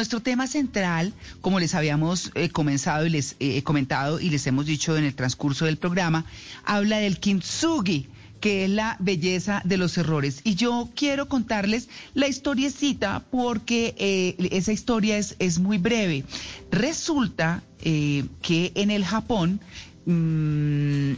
nuestro 0.00 0.20
tema 0.20 0.46
central, 0.46 1.12
como 1.42 1.60
les 1.60 1.74
habíamos 1.74 2.30
eh, 2.34 2.48
comenzado 2.48 3.04
y 3.04 3.10
les 3.10 3.36
he 3.38 3.62
comentado 3.62 4.18
y 4.18 4.30
les 4.30 4.46
hemos 4.46 4.64
dicho 4.64 4.96
en 4.96 5.04
el 5.04 5.14
transcurso 5.14 5.66
del 5.66 5.76
programa, 5.76 6.24
habla 6.64 6.96
del 7.00 7.20
kintsugi 7.20 8.08
que 8.40 8.64
es 8.64 8.70
la 8.70 8.96
belleza 8.98 9.60
de 9.66 9.76
los 9.76 9.98
errores. 9.98 10.40
Y 10.42 10.54
yo 10.54 10.88
quiero 10.96 11.28
contarles 11.28 11.90
la 12.14 12.28
historiecita 12.28 13.26
porque 13.30 13.94
eh, 13.98 14.48
esa 14.52 14.72
historia 14.72 15.18
es, 15.18 15.58
muy 15.58 15.76
breve. 15.76 16.24
Resulta 16.70 17.62
eh, 17.82 18.24
que 18.40 18.72
en 18.76 18.90
el 18.90 19.04
Japón, 19.04 19.60
mmm, 20.06 21.12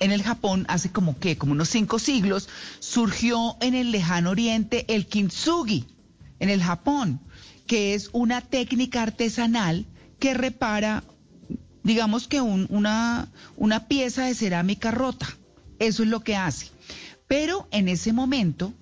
en 0.00 0.10
el 0.10 0.24
Japón 0.24 0.64
hace 0.66 0.90
como 0.90 1.20
que, 1.20 1.38
como 1.38 1.52
unos 1.52 1.68
cinco 1.68 2.00
siglos, 2.00 2.48
surgió 2.80 3.56
en 3.60 3.76
el 3.76 3.92
lejano 3.92 4.30
oriente 4.30 4.92
el 4.92 5.06
kintsugi, 5.06 5.84
en 6.40 6.50
el 6.50 6.60
Japón, 6.60 7.20
que 7.66 7.94
es 7.94 8.10
una 8.12 8.40
técnica 8.40 9.02
artesanal 9.02 9.86
que 10.18 10.34
repara, 10.34 11.04
digamos 11.82 12.28
que 12.28 12.40
un, 12.40 12.66
una, 12.70 13.28
una 13.56 13.88
pieza 13.88 14.24
de 14.26 14.34
cerámica 14.34 14.90
rota. 14.90 15.26
Eso 15.78 16.02
es 16.02 16.08
lo 16.08 16.20
que 16.20 16.36
hace. 16.36 16.68
Pero 17.26 17.68
en 17.70 17.88
ese 17.88 18.12
momento, 18.12 18.72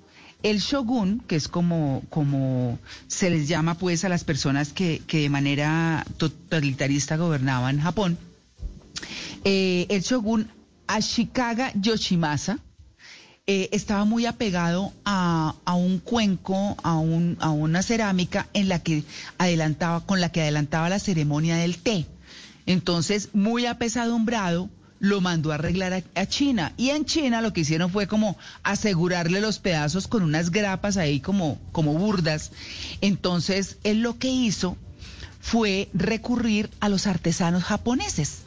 el 0.43 0.59
shogun, 0.59 1.21
que 1.27 1.37
es 1.37 1.49
como, 1.49 2.03
como 2.11 2.79
se 3.07 3.31
les 3.31 3.49
llama 3.49 3.75
pues 3.75 4.05
a 4.05 4.09
las 4.09 4.25
personas 4.25 4.73
que, 4.73 5.01
que 5.07 5.21
de 5.21 5.31
manera 5.31 6.05
totalitarista 6.17 7.17
gobernaban 7.17 7.81
Japón, 7.81 8.19
eh, 9.45 9.87
el 9.89 10.03
shogun 10.03 10.49
Ashikaga 10.87 11.73
Yoshimasa 11.75 12.59
eh, 13.49 13.69
estaba 13.73 14.05
muy 14.05 14.27
apegado 14.27 14.93
a, 15.05 15.57
a 15.65 15.75
un 15.75 15.99
cuenco, 15.99 16.77
a, 16.85 16.97
un, 16.99 17.37
a 17.41 17.51
una 17.51 17.83
cerámica 17.83 18.47
en 18.53 18.69
la 18.69 18.81
que 18.81 19.03
adelantaba, 19.37 20.07
con 20.07 20.21
la 20.21 20.31
que 20.31 20.43
adelantaba 20.43 20.89
la 20.89 21.01
ceremonia 21.01 21.57
del 21.57 21.79
té. 21.79 22.07
Entonces, 22.67 23.31
muy 23.33 23.67
apesadumbrado, 23.67 24.71
lo 25.01 25.21
mandó 25.21 25.51
a 25.51 25.57
arreglar 25.57 26.05
a, 26.15 26.27
China. 26.27 26.73
Y 26.77 26.91
en 26.91 27.05
China 27.05 27.41
lo 27.41 27.53
que 27.53 27.63
hicieron 27.63 27.91
fue 27.91 28.07
como 28.07 28.39
asegurarle 28.63 29.41
los 29.41 29.59
pedazos 29.59 30.07
con 30.07 30.23
unas 30.23 30.53
grapas 30.53 30.97
ahí 30.97 31.19
como, 31.19 31.59
como 31.73 31.95
burdas. 31.95 32.53
Entonces, 33.01 33.79
él 33.83 34.03
lo 34.03 34.21
que 34.21 34.29
hizo 34.29 34.77
fue 35.41 35.89
recurrir 35.93 36.71
a 36.79 36.89
los 36.89 37.09
artesanos 37.09 37.65
japoneses 37.65 38.43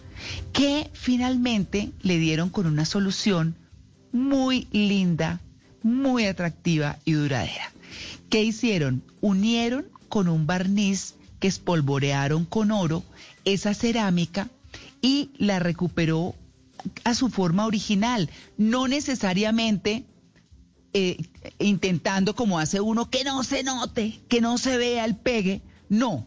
que 0.53 0.89
finalmente 0.93 1.91
le 2.01 2.17
dieron 2.17 2.49
con 2.49 2.65
una 2.65 2.85
solución 2.85 3.57
muy 4.15 4.69
linda, 4.71 5.41
muy 5.83 6.25
atractiva 6.25 6.97
y 7.03 7.11
duradera. 7.11 7.73
¿Qué 8.29 8.43
hicieron? 8.43 9.03
Unieron 9.19 9.87
con 10.07 10.29
un 10.29 10.47
barniz 10.47 11.15
que 11.41 11.49
espolvorearon 11.49 12.45
con 12.45 12.71
oro 12.71 13.03
esa 13.43 13.73
cerámica 13.73 14.49
y 15.01 15.31
la 15.37 15.59
recuperó 15.59 16.33
a 17.03 17.13
su 17.13 17.29
forma 17.29 17.65
original, 17.65 18.29
no 18.57 18.87
necesariamente 18.87 20.05
eh, 20.93 21.17
intentando 21.59 22.35
como 22.35 22.57
hace 22.57 22.79
uno 22.79 23.09
que 23.09 23.25
no 23.25 23.43
se 23.43 23.63
note, 23.63 24.21
que 24.29 24.39
no 24.39 24.57
se 24.57 24.77
vea 24.77 25.03
el 25.03 25.17
pegue, 25.17 25.61
no, 25.89 26.25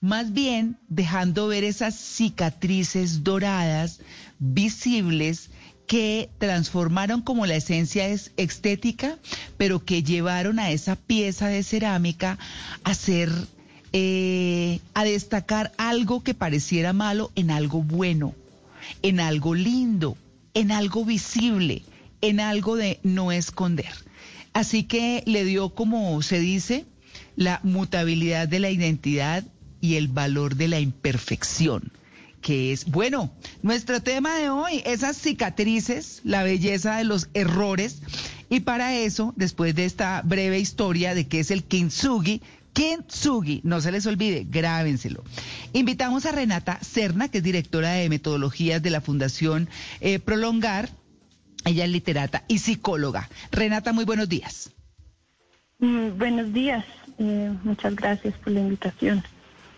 más 0.00 0.32
bien 0.32 0.78
dejando 0.88 1.48
ver 1.48 1.64
esas 1.64 1.96
cicatrices 1.96 3.24
doradas, 3.24 4.00
visibles, 4.38 5.50
que 5.86 6.30
transformaron 6.38 7.22
como 7.22 7.46
la 7.46 7.56
esencia 7.56 8.08
es 8.08 8.32
estética, 8.36 9.18
pero 9.56 9.84
que 9.84 10.02
llevaron 10.02 10.58
a 10.58 10.70
esa 10.70 10.96
pieza 10.96 11.48
de 11.48 11.62
cerámica 11.62 12.38
a 12.84 12.94
ser, 12.94 13.30
eh, 13.92 14.80
a 14.94 15.04
destacar 15.04 15.72
algo 15.76 16.22
que 16.22 16.34
pareciera 16.34 16.92
malo 16.92 17.30
en 17.34 17.50
algo 17.50 17.82
bueno, 17.82 18.34
en 19.02 19.20
algo 19.20 19.54
lindo, 19.54 20.16
en 20.54 20.72
algo 20.72 21.04
visible, 21.04 21.82
en 22.20 22.40
algo 22.40 22.76
de 22.76 23.00
no 23.02 23.32
esconder. 23.32 23.92
Así 24.52 24.84
que 24.84 25.22
le 25.26 25.44
dio, 25.44 25.70
como 25.70 26.22
se 26.22 26.38
dice, 26.38 26.86
la 27.36 27.60
mutabilidad 27.62 28.48
de 28.48 28.60
la 28.60 28.70
identidad 28.70 29.44
y 29.80 29.96
el 29.96 30.08
valor 30.08 30.54
de 30.56 30.68
la 30.68 30.80
imperfección, 30.80 31.92
que 32.44 32.72
es, 32.72 32.84
bueno, 32.84 33.32
nuestro 33.62 34.02
tema 34.02 34.36
de 34.36 34.50
hoy, 34.50 34.82
esas 34.84 35.16
cicatrices, 35.16 36.20
la 36.24 36.42
belleza 36.42 36.98
de 36.98 37.04
los 37.04 37.30
errores, 37.32 38.02
y 38.50 38.60
para 38.60 38.94
eso, 38.94 39.32
después 39.34 39.74
de 39.74 39.86
esta 39.86 40.20
breve 40.22 40.58
historia 40.58 41.14
de 41.14 41.26
qué 41.26 41.40
es 41.40 41.50
el 41.50 41.64
kintsugi, 41.64 42.42
Kintsugi, 42.74 43.60
no 43.62 43.80
se 43.80 43.92
les 43.92 44.04
olvide, 44.04 44.44
grábenselo. 44.50 45.22
Invitamos 45.72 46.26
a 46.26 46.32
Renata 46.32 46.78
Cerna, 46.82 47.28
que 47.28 47.38
es 47.38 47.44
directora 47.44 47.92
de 47.92 48.08
metodologías 48.08 48.82
de 48.82 48.90
la 48.90 49.00
Fundación 49.00 49.68
eh, 50.00 50.18
Prolongar. 50.18 50.90
Ella 51.64 51.84
es 51.84 51.90
literata 51.90 52.44
y 52.48 52.58
psicóloga. 52.58 53.30
Renata, 53.52 53.92
muy 53.92 54.04
buenos 54.04 54.28
días. 54.28 54.70
Mm, 55.78 56.18
buenos 56.18 56.52
días. 56.52 56.84
Eh, 57.18 57.54
muchas 57.62 57.94
gracias 57.94 58.34
por 58.38 58.52
la 58.52 58.60
invitación. 58.60 59.22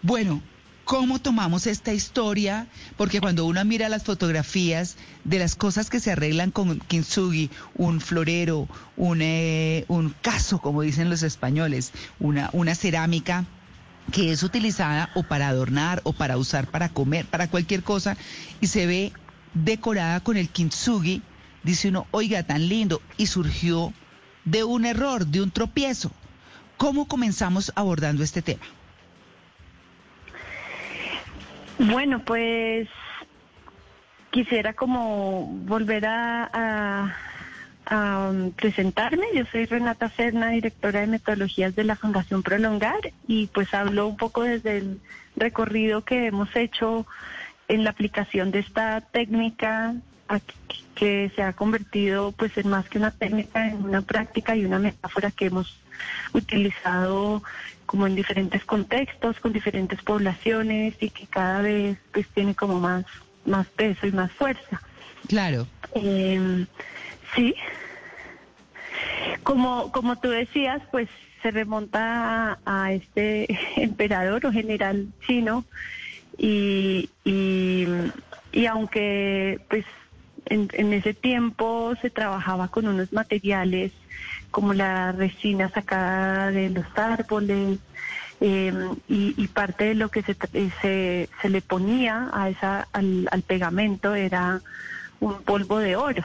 Bueno, 0.00 0.40
¿cómo 0.86 1.18
tomamos 1.18 1.66
esta 1.66 1.92
historia? 1.92 2.68
Porque 2.96 3.20
cuando 3.20 3.44
uno 3.44 3.62
mira 3.64 3.88
las 3.88 4.04
fotografías 4.04 4.96
de 5.24 5.40
las 5.40 5.56
cosas 5.56 5.90
que 5.90 5.98
se 5.98 6.12
arreglan 6.12 6.52
con 6.52 6.78
kintsugi, 6.78 7.50
un 7.74 8.00
florero, 8.00 8.68
un, 8.96 9.20
eh, 9.20 9.84
un 9.88 10.14
caso, 10.22 10.60
como 10.60 10.82
dicen 10.82 11.10
los 11.10 11.24
españoles, 11.24 11.92
una, 12.20 12.50
una 12.52 12.74
cerámica 12.76 13.44
que 14.12 14.30
es 14.30 14.44
utilizada 14.44 15.10
o 15.16 15.24
para 15.24 15.48
adornar 15.48 16.00
o 16.04 16.12
para 16.12 16.38
usar 16.38 16.70
para 16.70 16.88
comer, 16.88 17.26
para 17.26 17.48
cualquier 17.48 17.82
cosa, 17.82 18.16
y 18.60 18.68
se 18.68 18.86
ve 18.86 19.12
decorada 19.54 20.20
con 20.20 20.36
el 20.36 20.48
kintsugi, 20.48 21.20
dice 21.64 21.88
uno, 21.88 22.06
oiga, 22.12 22.44
tan 22.44 22.68
lindo, 22.68 23.02
y 23.16 23.26
surgió 23.26 23.92
de 24.44 24.62
un 24.62 24.86
error, 24.86 25.26
de 25.26 25.42
un 25.42 25.50
tropiezo. 25.50 26.12
¿Cómo 26.76 27.08
comenzamos 27.08 27.72
abordando 27.74 28.22
este 28.22 28.40
tema? 28.40 28.62
Bueno, 31.78 32.20
pues 32.24 32.88
quisiera 34.30 34.72
como 34.72 35.46
volver 35.46 36.06
a, 36.06 37.14
a, 37.86 38.32
presentarme. 38.56 39.26
Yo 39.34 39.44
soy 39.52 39.66
Renata 39.66 40.08
Cerna, 40.08 40.48
directora 40.48 41.00
de 41.00 41.06
metodologías 41.06 41.76
de 41.76 41.84
la 41.84 41.96
Fundación 41.96 42.42
Prolongar 42.42 43.12
y 43.28 43.46
pues 43.48 43.72
hablo 43.74 44.08
un 44.08 44.16
poco 44.16 44.42
desde 44.42 44.78
el 44.78 45.00
recorrido 45.36 46.04
que 46.04 46.26
hemos 46.26 46.54
hecho 46.56 47.06
en 47.68 47.84
la 47.84 47.90
aplicación 47.90 48.50
de 48.50 48.60
esta 48.60 49.00
técnica 49.00 49.94
que 50.94 51.30
se 51.36 51.42
ha 51.42 51.52
convertido 51.52 52.32
pues 52.32 52.56
en 52.58 52.68
más 52.68 52.88
que 52.88 52.98
una 52.98 53.10
técnica, 53.10 53.68
en 53.68 53.84
una 53.84 54.02
práctica 54.02 54.56
y 54.56 54.64
una 54.64 54.78
metáfora 54.78 55.30
que 55.30 55.46
hemos 55.46 55.78
utilizado 56.32 57.42
como 57.86 58.06
en 58.06 58.14
diferentes 58.14 58.64
contextos, 58.64 59.40
con 59.40 59.52
diferentes 59.52 60.02
poblaciones 60.02 60.94
y 61.00 61.10
que 61.10 61.26
cada 61.26 61.62
vez 61.62 61.98
pues 62.12 62.26
tiene 62.28 62.54
como 62.54 62.78
más, 62.80 63.04
más 63.44 63.66
peso 63.68 64.06
y 64.06 64.12
más 64.12 64.30
fuerza. 64.32 64.82
Claro. 65.28 65.66
Eh, 65.94 66.66
sí. 67.34 67.54
Como, 69.42 69.92
como 69.92 70.16
tú 70.16 70.28
decías, 70.28 70.82
pues 70.90 71.08
se 71.42 71.50
remonta 71.50 72.52
a, 72.52 72.84
a 72.84 72.92
este 72.92 73.58
emperador 73.76 74.44
o 74.46 74.52
general 74.52 75.06
chino 75.26 75.64
y, 76.38 77.08
y, 77.24 77.86
y 78.52 78.66
aunque 78.66 79.60
pues 79.68 79.84
en, 80.46 80.68
en 80.72 80.92
ese 80.92 81.14
tiempo 81.14 81.94
se 82.00 82.10
trabajaba 82.10 82.68
con 82.68 82.86
unos 82.86 83.12
materiales 83.12 83.92
como 84.50 84.74
la 84.74 85.12
resina 85.12 85.68
sacada 85.68 86.50
de 86.50 86.70
los 86.70 86.86
árboles 86.96 87.78
eh, 88.40 88.72
y, 89.08 89.34
y, 89.36 89.48
parte 89.48 89.84
de 89.84 89.94
lo 89.94 90.10
que 90.10 90.22
se, 90.22 90.36
se, 90.82 91.28
se 91.40 91.48
le 91.48 91.62
ponía 91.62 92.28
a 92.32 92.50
esa, 92.50 92.86
al, 92.92 93.28
al, 93.30 93.42
pegamento 93.42 94.14
era 94.14 94.60
un 95.20 95.42
polvo 95.42 95.78
de 95.78 95.96
oro. 95.96 96.24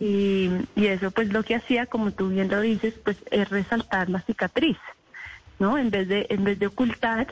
Y, 0.00 0.50
y, 0.74 0.86
eso 0.86 1.10
pues 1.10 1.32
lo 1.32 1.42
que 1.42 1.56
hacía, 1.56 1.86
como 1.86 2.10
tú 2.12 2.30
bien 2.30 2.48
lo 2.48 2.60
dices, 2.60 2.94
pues 3.04 3.18
es 3.30 3.48
resaltar 3.50 4.08
la 4.08 4.22
cicatriz, 4.22 4.78
¿no? 5.58 5.76
En 5.76 5.90
vez 5.90 6.08
de, 6.08 6.26
en 6.30 6.44
vez 6.44 6.58
de 6.58 6.68
ocultar 6.68 7.26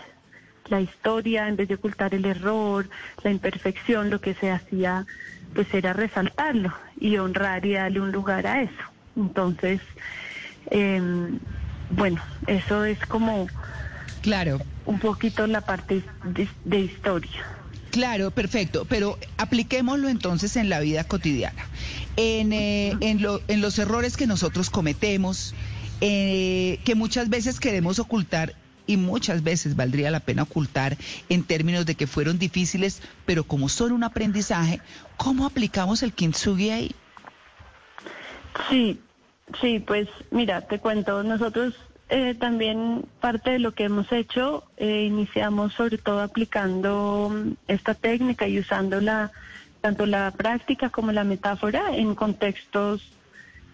la 0.69 0.81
historia, 0.81 1.49
en 1.49 1.57
vez 1.57 1.69
de 1.69 1.75
ocultar 1.75 2.15
el 2.15 2.25
error, 2.25 2.89
la 3.23 3.31
imperfección, 3.31 4.11
lo 4.11 4.21
que 4.21 4.35
se 4.35 4.51
hacía 4.51 5.07
pues 5.55 5.73
era 5.75 5.93
resaltarlo 5.93 6.73
y 6.99 7.17
honrar 7.19 7.65
y 7.67 7.75
darle 7.75 8.01
un 8.01 8.13
lugar 8.13 8.47
a 8.47 8.63
eso. 8.63 8.92
Entonces, 9.17 9.81
eh, 10.71 11.01
bueno, 11.91 12.21
eso 12.47 12.85
es 12.85 12.99
como 13.07 13.49
claro 14.23 14.61
un 14.87 14.99
poquito 14.99 15.47
la 15.47 15.61
parte 15.61 16.03
de, 16.25 16.49
de, 16.65 16.81
historia. 16.81 17.31
Claro, 17.91 18.31
perfecto, 18.31 18.87
pero 18.89 19.19
apliquémoslo 19.37 20.09
entonces 20.09 20.57
en 20.57 20.69
la 20.69 20.81
vida 20.81 21.05
cotidiana, 21.05 21.63
en, 22.17 22.53
eh, 22.53 22.97
en, 23.01 23.23
lo, 23.23 23.41
en 23.49 23.61
los 23.61 23.79
errores 23.79 24.17
que 24.17 24.27
nosotros 24.27 24.71
cometemos, 24.71 25.55
eh, 26.01 26.81
que 26.85 26.95
muchas 26.95 27.29
veces 27.29 27.61
queremos 27.61 27.99
ocultar 27.99 28.55
y 28.87 28.97
muchas 28.97 29.43
veces 29.43 29.77
valdría 29.77 30.11
la 30.11 30.21
pena 30.21 30.43
ocultar 30.43 30.97
en 31.29 31.45
términos 31.45 31.87
de 31.87 31.95
que 31.95 32.07
fueron 32.07 32.39
difíciles, 32.39 33.03
pero 33.27 33.45
como 33.45 33.69
son 33.69 33.93
un 33.93 34.05
aprendizaje, 34.05 34.81
¿cómo 35.17 35.47
aplicamos 35.47 36.03
el 36.03 36.13
kintsugi 36.13 36.71
ahí? 36.71 36.95
Sí, 38.69 39.01
sí, 39.61 39.81
pues 39.81 40.09
mira, 40.31 40.63
te 40.63 40.79
cuento, 40.79 41.23
nosotros 41.23 41.75
eh, 42.09 42.35
también 42.35 43.05
parte 43.21 43.53
de 43.53 43.59
lo 43.59 43.73
que 43.73 43.85
hemos 43.85 44.11
hecho, 44.13 44.65
eh, 44.77 45.05
iniciamos 45.05 45.73
sobre 45.75 45.99
todo 45.99 46.21
aplicando 46.21 47.31
mm, 47.33 47.53
esta 47.69 47.95
técnica 47.95 48.47
y 48.47 48.59
usándola 48.59 49.33
tanto 49.81 50.07
la 50.07 50.31
práctica 50.31 50.91
como 50.91 51.11
la 51.13 51.25
metáfora 51.25 51.97
en 51.97 52.15
contextos 52.15 53.03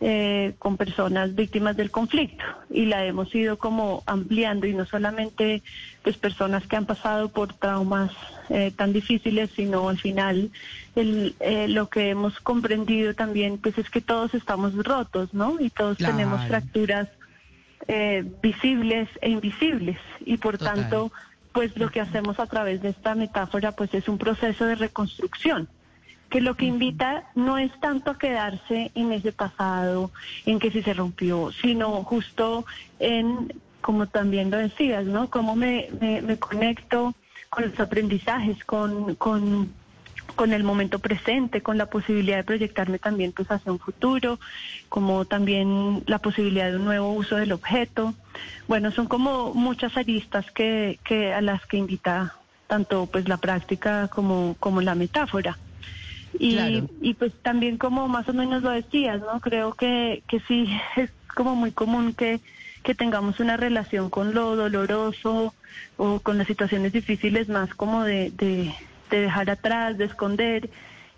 eh, 0.00 0.54
con 0.60 0.76
personas 0.76 1.34
víctimas 1.34 1.76
del 1.76 1.90
conflicto. 1.90 2.44
Y 2.70 2.86
la 2.86 3.04
hemos 3.04 3.34
ido 3.34 3.58
como 3.58 4.04
ampliando 4.06 4.68
y 4.68 4.72
no 4.72 4.86
solamente 4.86 5.60
pues 6.02 6.16
personas 6.16 6.68
que 6.68 6.76
han 6.76 6.86
pasado 6.86 7.30
por 7.30 7.52
traumas 7.54 8.12
eh, 8.48 8.70
tan 8.70 8.92
difíciles 8.92 9.50
sino 9.56 9.88
al 9.88 9.98
final 9.98 10.52
el, 10.94 11.34
eh, 11.40 11.66
lo 11.66 11.88
que 11.88 12.10
hemos 12.10 12.38
comprendido 12.38 13.14
también 13.14 13.58
pues 13.58 13.76
es 13.76 13.90
que 13.90 14.00
todos 14.00 14.34
estamos 14.34 14.72
rotos 14.76 15.34
no 15.34 15.58
y 15.58 15.68
todos 15.68 15.98
tenemos 15.98 16.46
fracturas 16.46 17.08
visibles 18.40 19.08
e 19.20 19.30
invisibles. 19.30 19.98
Y 20.24 20.36
por 20.36 20.58
tanto 20.58 21.10
pues 21.52 21.76
lo 21.76 21.90
que 21.90 22.00
hacemos 22.00 22.38
a 22.38 22.46
través 22.46 22.82
de 22.82 22.90
esta 22.90 23.16
metáfora 23.16 23.72
pues 23.72 23.92
es 23.94 24.08
un 24.08 24.18
proceso 24.18 24.64
de 24.64 24.76
reconstrucción 24.76 25.68
que 26.30 26.40
lo 26.40 26.56
que 26.56 26.66
invita 26.66 27.24
no 27.34 27.58
es 27.58 27.70
tanto 27.80 28.10
a 28.10 28.18
quedarse 28.18 28.90
en 28.94 29.12
ese 29.12 29.32
pasado, 29.32 30.10
en 30.46 30.58
que 30.58 30.70
si 30.70 30.82
se 30.82 30.94
rompió, 30.94 31.50
sino 31.52 32.02
justo 32.04 32.66
en, 32.98 33.52
como 33.80 34.06
también 34.06 34.50
lo 34.50 34.58
decías, 34.58 35.06
¿no? 35.06 35.30
Cómo 35.30 35.56
me, 35.56 35.88
me, 36.00 36.38
conecto 36.38 37.14
con 37.48 37.64
los 37.64 37.80
aprendizajes, 37.80 38.62
con, 38.64 39.14
con, 39.14 39.72
con 40.36 40.52
el 40.52 40.64
momento 40.64 40.98
presente, 40.98 41.62
con 41.62 41.78
la 41.78 41.86
posibilidad 41.86 42.36
de 42.36 42.44
proyectarme 42.44 42.98
también 42.98 43.32
pues 43.32 43.50
hacia 43.50 43.72
un 43.72 43.78
futuro, 43.78 44.38
como 44.90 45.24
también 45.24 46.02
la 46.06 46.18
posibilidad 46.18 46.70
de 46.70 46.76
un 46.76 46.84
nuevo 46.84 47.10
uso 47.12 47.36
del 47.36 47.52
objeto. 47.52 48.12
Bueno, 48.66 48.90
son 48.90 49.06
como 49.06 49.54
muchas 49.54 49.96
aristas 49.96 50.50
que, 50.50 50.98
que 51.04 51.32
a 51.32 51.40
las 51.40 51.64
que 51.64 51.78
invita 51.78 52.34
tanto 52.66 53.06
pues 53.06 53.26
la 53.28 53.38
práctica 53.38 54.08
como, 54.08 54.54
como 54.60 54.82
la 54.82 54.94
metáfora. 54.94 55.56
Y, 56.38 56.84
y 57.00 57.14
pues 57.14 57.32
también 57.42 57.78
como 57.78 58.08
más 58.08 58.28
o 58.28 58.32
menos 58.32 58.62
lo 58.62 58.70
decías, 58.70 59.20
¿no? 59.20 59.40
Creo 59.40 59.74
que, 59.74 60.22
que 60.28 60.40
sí 60.40 60.68
es 60.96 61.10
como 61.34 61.54
muy 61.54 61.72
común 61.72 62.14
que, 62.14 62.40
que 62.82 62.94
tengamos 62.94 63.40
una 63.40 63.56
relación 63.56 64.10
con 64.10 64.34
lo 64.34 64.56
doloroso 64.56 65.54
o 65.96 66.20
con 66.20 66.38
las 66.38 66.46
situaciones 66.46 66.92
difíciles 66.92 67.48
más 67.48 67.74
como 67.74 68.04
de, 68.04 68.30
de, 68.30 68.74
dejar 69.10 69.50
atrás, 69.50 69.98
de 69.98 70.04
esconder. 70.04 70.70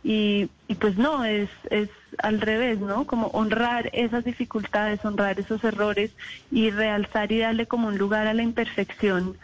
Y, 0.03 0.49
y 0.67 0.75
pues 0.77 0.97
no, 0.97 1.25
es, 1.25 1.51
es 1.71 1.91
al 2.23 2.41
revés, 2.41 2.81
¿no? 2.81 3.06
Como 3.06 3.27
honrar 3.29 3.91
esas 3.93 4.25
dificultades, 4.25 5.05
honrar 5.05 5.39
esos 5.39 5.63
errores 5.63 6.11
y 6.51 6.71
realzar 6.71 7.31
y 7.33 7.39
darle 7.39 7.67
como 7.67 7.89
un 7.89 7.99
lugar 7.99 8.27
a 8.27 8.35
la 8.35 8.43
imperfección 8.43 9.37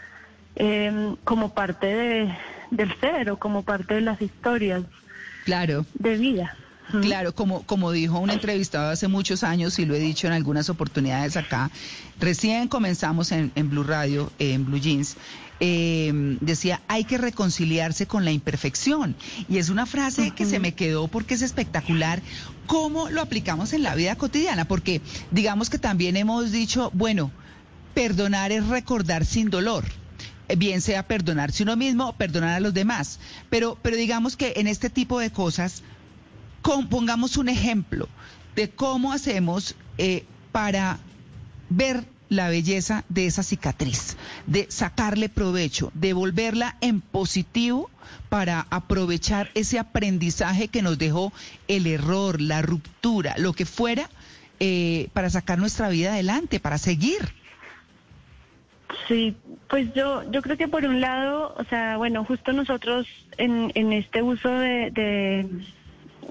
eh, 0.56 1.14
como 1.24 1.52
parte 1.52 1.86
de, 1.86 2.34
del 2.70 2.94
ser 2.98 3.30
o 3.30 3.36
como 3.36 3.62
parte 3.62 3.94
de 3.94 4.00
las 4.00 4.22
historias 4.22 4.84
claro. 5.46 5.86
de 5.94 6.16
vida. 6.18 6.56
Claro, 7.02 7.34
como, 7.34 7.62
como 7.62 7.90
dijo 7.90 8.20
un 8.20 8.30
entrevistado 8.30 8.90
hace 8.90 9.08
muchos 9.08 9.42
años 9.42 9.78
y 9.80 9.86
lo 9.86 9.94
he 9.94 9.98
dicho 9.98 10.28
en 10.28 10.32
algunas 10.32 10.70
oportunidades 10.70 11.36
acá, 11.36 11.70
recién 12.20 12.68
comenzamos 12.68 13.32
en, 13.32 13.50
Blue 13.70 13.82
Radio, 13.82 14.30
en 14.38 14.64
Blue 14.64 14.78
Jeans, 14.78 15.16
em, 15.58 16.38
decía, 16.40 16.80
hay 16.86 17.02
que 17.02 17.18
reconciliarse 17.18 18.06
con 18.06 18.24
la 18.24 18.30
imperfección. 18.30 19.16
Y 19.48 19.58
es 19.58 19.68
una 19.68 19.84
frase 19.84 20.30
que 20.30 20.44
se 20.44 20.60
me 20.60 20.74
quedó 20.74 21.08
porque 21.08 21.34
es 21.34 21.42
espectacular 21.42 22.22
cómo 22.66 23.10
lo 23.10 23.20
aplicamos 23.20 23.72
en 23.72 23.82
la 23.82 23.96
vida 23.96 24.14
cotidiana, 24.14 24.66
porque 24.66 25.00
digamos 25.32 25.70
que 25.70 25.78
también 25.78 26.16
hemos 26.16 26.52
dicho, 26.52 26.92
bueno, 26.94 27.32
perdonar 27.94 28.52
es 28.52 28.64
recordar 28.68 29.24
sin 29.24 29.50
dolor 29.50 29.84
bien 30.56 30.80
sea 30.80 31.06
perdonarse 31.06 31.62
uno 31.62 31.76
mismo 31.76 32.08
o 32.08 32.12
perdonar 32.12 32.54
a 32.54 32.60
los 32.60 32.74
demás. 32.74 33.18
Pero, 33.50 33.78
pero 33.82 33.96
digamos 33.96 34.36
que 34.36 34.54
en 34.56 34.66
este 34.66 34.90
tipo 34.90 35.18
de 35.18 35.30
cosas, 35.30 35.82
pongamos 36.90 37.36
un 37.36 37.48
ejemplo 37.48 38.08
de 38.54 38.70
cómo 38.70 39.12
hacemos 39.12 39.76
eh, 39.98 40.24
para 40.52 40.98
ver 41.68 42.04
la 42.28 42.48
belleza 42.48 43.04
de 43.08 43.26
esa 43.26 43.42
cicatriz, 43.42 44.16
de 44.46 44.66
sacarle 44.68 45.28
provecho, 45.28 45.92
de 45.94 46.12
volverla 46.12 46.76
en 46.80 47.00
positivo 47.00 47.88
para 48.28 48.66
aprovechar 48.70 49.50
ese 49.54 49.78
aprendizaje 49.78 50.68
que 50.68 50.82
nos 50.82 50.98
dejó 50.98 51.32
el 51.68 51.86
error, 51.86 52.40
la 52.40 52.62
ruptura, 52.62 53.34
lo 53.38 53.52
que 53.52 53.64
fuera, 53.64 54.10
eh, 54.58 55.08
para 55.12 55.30
sacar 55.30 55.58
nuestra 55.58 55.88
vida 55.88 56.12
adelante, 56.12 56.58
para 56.58 56.78
seguir. 56.78 57.34
Sí, 59.08 59.36
pues 59.68 59.92
yo, 59.94 60.28
yo 60.30 60.42
creo 60.42 60.56
que 60.56 60.68
por 60.68 60.84
un 60.84 61.00
lado, 61.00 61.54
o 61.58 61.64
sea, 61.64 61.96
bueno, 61.96 62.24
justo 62.24 62.52
nosotros 62.52 63.06
en, 63.36 63.72
en 63.74 63.92
este 63.92 64.22
uso 64.22 64.48
de, 64.48 65.46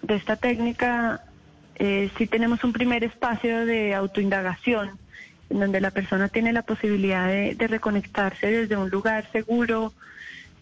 esta 0.07 0.35
técnica, 0.37 1.21
eh, 1.75 2.09
sí 2.17 2.27
tenemos 2.27 2.63
un 2.63 2.71
primer 2.71 3.03
espacio 3.03 3.65
de 3.65 3.93
autoindagación, 3.93 4.91
en 5.49 5.59
donde 5.59 5.81
la 5.81 5.91
persona 5.91 6.29
tiene 6.29 6.53
la 6.53 6.61
posibilidad 6.61 7.27
de, 7.27 7.55
reconectarse 7.67 8.47
desde 8.49 8.77
un 8.77 8.89
lugar 8.89 9.29
seguro, 9.31 9.93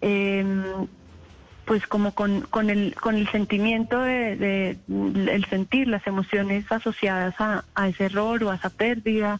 em, 0.01 0.63
pues 1.65 1.85
como 1.87 2.13
con, 2.13 2.69
el, 2.69 2.95
con 2.95 3.15
el 3.15 3.29
sentimiento 3.29 4.01
de, 4.01 4.77
el 4.89 5.45
sentir 5.45 5.87
las 5.87 6.05
emociones 6.07 6.69
asociadas 6.71 7.35
a 7.39 7.87
ese 7.87 8.05
error 8.05 8.43
o 8.43 8.51
a 8.51 8.55
esa 8.55 8.69
pérdida 8.69 9.39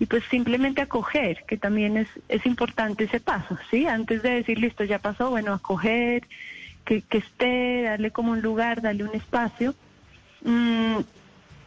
y 0.00 0.06
pues 0.06 0.24
simplemente 0.30 0.80
acoger, 0.80 1.44
que 1.46 1.58
también 1.58 1.98
es, 1.98 2.08
es 2.28 2.44
importante 2.46 3.04
ese 3.04 3.20
paso, 3.20 3.58
¿sí? 3.70 3.86
Antes 3.86 4.22
de 4.22 4.30
decir, 4.30 4.58
listo, 4.58 4.82
ya 4.82 4.98
pasó, 4.98 5.28
bueno, 5.28 5.52
acoger, 5.52 6.26
que, 6.86 7.02
que 7.02 7.18
esté, 7.18 7.82
darle 7.82 8.10
como 8.10 8.32
un 8.32 8.40
lugar, 8.40 8.80
darle 8.80 9.04
un 9.04 9.14
espacio. 9.14 9.74
Mm, 10.42 11.00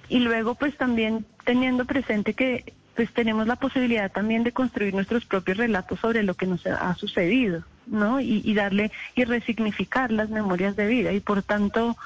y 0.09 0.19
luego 0.19 0.56
pues 0.56 0.75
también 0.75 1.25
teniendo 1.45 1.85
presente 1.85 2.33
que 2.33 2.74
pues 2.95 3.12
tenemos 3.13 3.48
la 3.48 3.56
posibilidad 3.56 4.12
también 4.12 4.44
de 4.44 4.51
construir 4.51 4.94
nuestros 4.94 5.25
propios 5.25 5.57
relatos 5.57 6.00
sobre 6.00 6.24
lo 6.24 6.36
que 6.36 6.45
nos 6.45 6.66
ha 6.68 6.94
sucedido, 6.95 7.63
¿no? 7.88 8.19
Y, 8.19 8.42
y 8.44 8.54
darle 8.54 8.92
y 9.16 9.23
resignificar 9.23 10.12
las 10.12 10.30
memorias 10.30 10.76
de 10.76 10.88
vida 10.88 11.12
y 11.12 11.19
por 11.19 11.42
tanto 11.44 11.97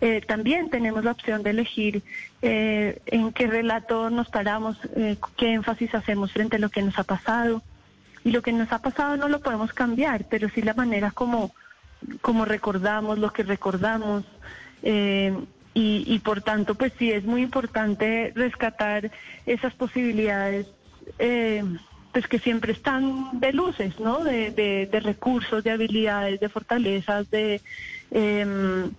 eh, 0.00 0.22
también 0.26 0.70
tenemos 0.70 1.04
la 1.04 1.10
opción 1.10 1.42
de 1.42 1.50
elegir 1.50 2.02
eh, 2.40 3.02
en 3.06 3.32
qué 3.32 3.46
relato 3.46 4.08
nos 4.08 4.30
paramos, 4.30 4.78
eh, 4.96 5.16
qué 5.36 5.52
énfasis 5.52 5.94
hacemos 5.94 6.32
frente 6.32 6.56
a 6.56 6.58
lo 6.58 6.70
que 6.70 6.82
nos 6.82 6.98
ha 6.98 7.04
pasado. 7.04 7.62
Y 8.24 8.30
lo 8.32 8.42
que 8.42 8.52
nos 8.52 8.72
ha 8.72 8.80
pasado 8.80 9.16
no 9.16 9.28
lo 9.28 9.40
podemos 9.40 9.72
cambiar, 9.72 10.26
pero 10.28 10.48
sí 10.50 10.62
la 10.62 10.74
manera 10.74 11.10
como, 11.10 11.52
como 12.20 12.44
recordamos, 12.44 13.18
lo 13.18 13.32
que 13.32 13.42
recordamos. 13.42 14.24
Y, 15.72 16.04
y, 16.06 16.18
por 16.18 16.42
tanto, 16.42 16.74
pues 16.74 16.92
sí 16.98 17.12
es 17.12 17.24
muy 17.24 17.42
importante 17.42 18.32
rescatar 18.34 19.10
esas 19.46 19.72
posibilidades. 19.74 20.66
pues 22.12 22.26
que 22.26 22.40
siempre 22.40 22.72
están 22.72 23.38
de 23.38 23.52
luces, 23.52 24.00
¿no? 24.00 24.24
De, 24.24 24.50
de, 24.50 24.88
de 24.90 25.00
recursos, 25.00 25.62
de 25.62 25.70
habilidades, 25.70 26.40
de 26.40 26.48
fortalezas, 26.48 27.30
de 27.30 27.60
eh, 28.10 28.90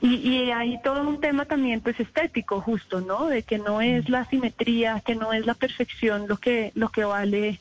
y, 0.00 0.14
y, 0.14 0.50
hay 0.52 0.80
todo 0.82 1.02
un 1.08 1.20
tema 1.20 1.44
también 1.44 1.80
pues 1.80 1.98
estético 1.98 2.60
justo, 2.60 3.00
¿no? 3.00 3.26
De 3.26 3.42
que 3.42 3.58
no 3.58 3.80
es 3.80 4.08
la 4.08 4.24
simetría, 4.26 5.02
que 5.04 5.16
no 5.16 5.32
es 5.32 5.44
la 5.44 5.54
perfección 5.54 6.26
lo 6.28 6.36
que, 6.36 6.70
lo 6.74 6.90
que 6.90 7.04
vale 7.04 7.58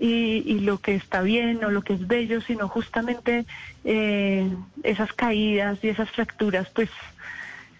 y, 0.00 0.42
y 0.46 0.60
lo 0.60 0.78
que 0.78 0.94
está 0.94 1.20
bien 1.20 1.62
o 1.62 1.70
lo 1.70 1.82
que 1.82 1.92
es 1.92 2.06
bello, 2.06 2.40
sino 2.40 2.68
justamente 2.68 3.44
eh, 3.84 4.48
esas 4.82 5.12
caídas 5.12 5.78
y 5.82 5.88
esas 5.88 6.10
fracturas 6.10 6.68
pues, 6.74 6.88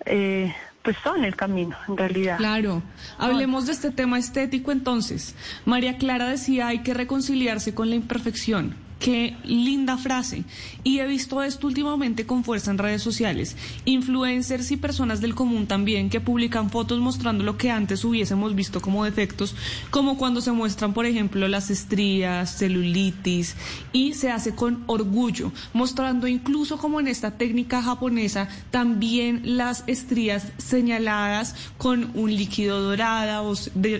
eh, 0.06 0.54
pues 0.82 0.96
son 1.02 1.24
el 1.24 1.34
camino 1.34 1.76
en 1.88 1.96
realidad. 1.96 2.36
Claro, 2.36 2.82
hablemos 3.18 3.66
de 3.66 3.72
este 3.72 3.90
tema 3.90 4.18
estético 4.18 4.70
entonces. 4.70 5.34
María 5.64 5.96
Clara 5.96 6.28
decía 6.28 6.68
hay 6.68 6.80
que 6.80 6.92
reconciliarse 6.92 7.74
con 7.74 7.88
la 7.88 7.96
imperfección. 7.96 8.83
Qué 8.98 9.36
linda 9.44 9.98
frase. 9.98 10.44
Y 10.82 11.00
he 11.00 11.06
visto 11.06 11.42
esto 11.42 11.66
últimamente 11.66 12.26
con 12.26 12.42
fuerza 12.42 12.70
en 12.70 12.78
redes 12.78 13.02
sociales. 13.02 13.56
Influencers 13.84 14.70
y 14.70 14.76
personas 14.76 15.20
del 15.20 15.34
común 15.34 15.66
también 15.66 16.08
que 16.08 16.20
publican 16.20 16.70
fotos 16.70 17.00
mostrando 17.00 17.44
lo 17.44 17.58
que 17.58 17.70
antes 17.70 18.04
hubiésemos 18.04 18.54
visto 18.54 18.80
como 18.80 19.04
defectos, 19.04 19.54
como 19.90 20.16
cuando 20.16 20.40
se 20.40 20.52
muestran, 20.52 20.94
por 20.94 21.06
ejemplo, 21.06 21.48
las 21.48 21.70
estrías, 21.70 22.56
celulitis, 22.56 23.56
y 23.92 24.14
se 24.14 24.30
hace 24.30 24.54
con 24.54 24.84
orgullo, 24.86 25.52
mostrando 25.72 26.26
incluso 26.26 26.78
como 26.78 27.00
en 27.00 27.08
esta 27.08 27.32
técnica 27.32 27.82
japonesa 27.82 28.48
también 28.70 29.42
las 29.44 29.84
estrías 29.86 30.52
señaladas 30.58 31.54
con 31.78 32.10
un 32.14 32.34
líquido 32.34 32.80
dorado 32.80 33.50
o, 33.50 33.54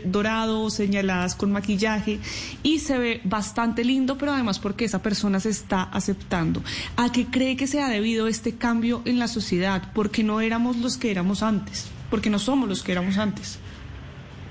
dorado 0.05 0.63
o 0.63 0.71
señaladas 0.71 1.35
con 1.35 1.53
maquillaje. 1.53 2.21
Y 2.63 2.79
se 2.79 2.99
ve 2.99 3.21
bastante 3.25 3.85
lindo, 3.85 4.17
pero 4.17 4.33
además 4.33 4.59
porque 4.59 4.85
esa 4.95 5.03
persona 5.03 5.41
se 5.41 5.49
está 5.49 5.83
aceptando. 5.83 6.63
¿A 6.97 7.11
qué 7.11 7.27
cree 7.27 7.57
que 7.57 7.67
se 7.67 7.83
ha 7.83 7.89
debido 7.89 8.29
este 8.29 8.55
cambio 8.55 9.03
en 9.05 9.19
la 9.19 9.27
sociedad? 9.27 9.83
Porque 9.93 10.23
no 10.23 10.41
éramos 10.41 10.77
los 10.77 10.99
que 10.99 11.11
éramos 11.11 11.43
antes, 11.43 11.91
porque 12.11 12.31
no 12.31 12.39
somos 12.39 12.69
los 12.69 12.85
que 12.85 12.93
éramos 12.93 13.19
antes. 13.19 13.59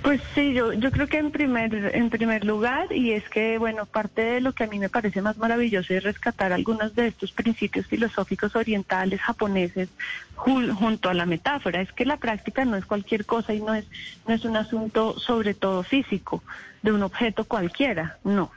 Pues 0.01 0.19
sí, 0.35 0.51
yo, 0.51 0.73
creo 0.91 1.07
que 1.07 1.19
en 1.19 1.31
primer, 1.31 1.95
en 1.95 2.09
primer 2.09 2.43
lugar, 2.43 2.91
y 2.91 3.12
es 3.12 3.23
que, 3.29 3.57
bueno, 3.57 3.85
parte 3.85 4.21
de 4.21 4.41
lo 4.41 4.51
que 4.51 4.65
a 4.65 4.67
mí 4.67 4.79
me 4.79 4.89
parece 4.89 5.21
más 5.21 5.38
maravilloso 5.38 5.93
es 5.93 6.03
rescatar 6.03 6.51
algunos 6.51 6.93
de 6.93 7.07
estos 7.07 7.31
principios 7.31 7.88
filosóficos 7.88 8.53
orientales 8.57 9.21
japoneses 9.21 9.88
junto 10.35 11.07
a 11.07 11.13
la 11.13 11.25
metáfora. 11.25 11.79
Es 11.79 11.93
que 11.93 12.03
la 12.03 12.17
práctica 12.17 12.65
no 12.65 12.75
es 12.75 12.85
cualquier 12.85 13.25
cosa 13.25 13.53
y 13.53 13.62
no 13.62 13.73
es, 13.73 13.85
no 14.27 14.33
es 14.33 14.43
un 14.43 14.57
asunto 14.57 15.17
sobre 15.17 15.53
todo 15.53 15.83
físico, 15.83 16.43
de 16.81 16.91
un 16.91 17.01
objeto 17.01 17.45
cualquiera, 17.45 18.17
no 18.25 18.51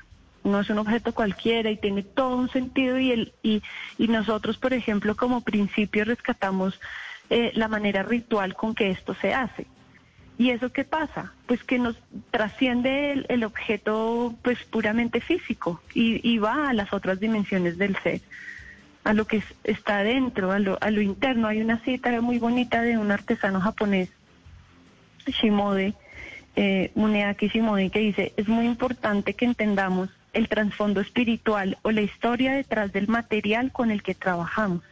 no 0.47 0.61
es 0.61 0.71
un 0.71 0.79
objeto 0.79 1.12
cualquiera 1.12 1.71
y 1.71 1.76
tiene 1.76 2.03
todo 2.03 2.37
un 2.37 2.49
sentido 2.49 2.99
y, 2.99 3.12
el, 3.12 3.33
y, 3.43 3.62
y 3.99 4.09
nosotros, 4.09 4.57
por 4.57 4.73
ejemplo, 4.73 5.17
como 5.17 5.43
principio 5.43 6.05
rescatamos 6.05 6.81
eh, 7.29 7.50
la 7.55 7.69
manera 7.69 8.03
ritual 8.03 8.55
con 8.55 8.75
que 8.75 8.91
esto 8.91 9.15
se 9.15 9.35
hace. 9.35 9.67
¿Y 10.38 10.50
eso 10.50 10.71
qué 10.71 10.85
pasa? 10.85 11.33
Pues 11.47 11.65
que 11.65 11.79
nos 11.79 11.97
trasciende 12.31 13.25
el, 13.29 13.45
objeto 13.45 14.35
pues 14.43 14.62
puramente 14.65 15.21
físico 15.21 15.81
y, 15.95 16.21
y, 16.29 16.38
va 16.38 16.69
a 16.69 16.75
las 16.75 16.93
otras 16.93 17.19
dimensiones 17.21 17.79
del 17.79 17.97
ser, 18.03 18.21
a 19.03 19.15
lo 19.15 19.26
que 19.26 19.43
está 19.65 20.03
dentro, 20.03 20.53
a 20.53 20.59
lo, 20.59 20.79
a 20.81 20.91
lo 20.91 21.00
interno. 21.00 21.49
Hay 21.49 21.62
una 21.62 21.79
cita 21.79 22.21
muy 22.21 22.38
bonita 22.38 22.83
de 22.83 22.99
un 22.99 23.11
artesano 23.11 23.61
japonés, 23.61 24.11
Shimode, 25.26 25.95
eh, 26.55 26.91
Muneaki 26.95 27.49
Shimode, 27.49 27.91
que 27.91 28.00
dice, 28.00 28.33
es 28.37 28.47
muy 28.47 28.67
importante 28.67 29.35
que 29.35 29.47
entendamos 29.47 30.11
el 30.37 30.49
trasfondo 30.49 31.00
espiritual 31.00 31.78
o 31.81 31.90
la 31.90 32.02
historia 32.02 32.52
detrás 32.52 32.93
del 32.93 33.09
material 33.09 33.73
con 33.73 33.90
el 33.90 34.02
que 34.02 34.14
trabajamos. 34.14 34.83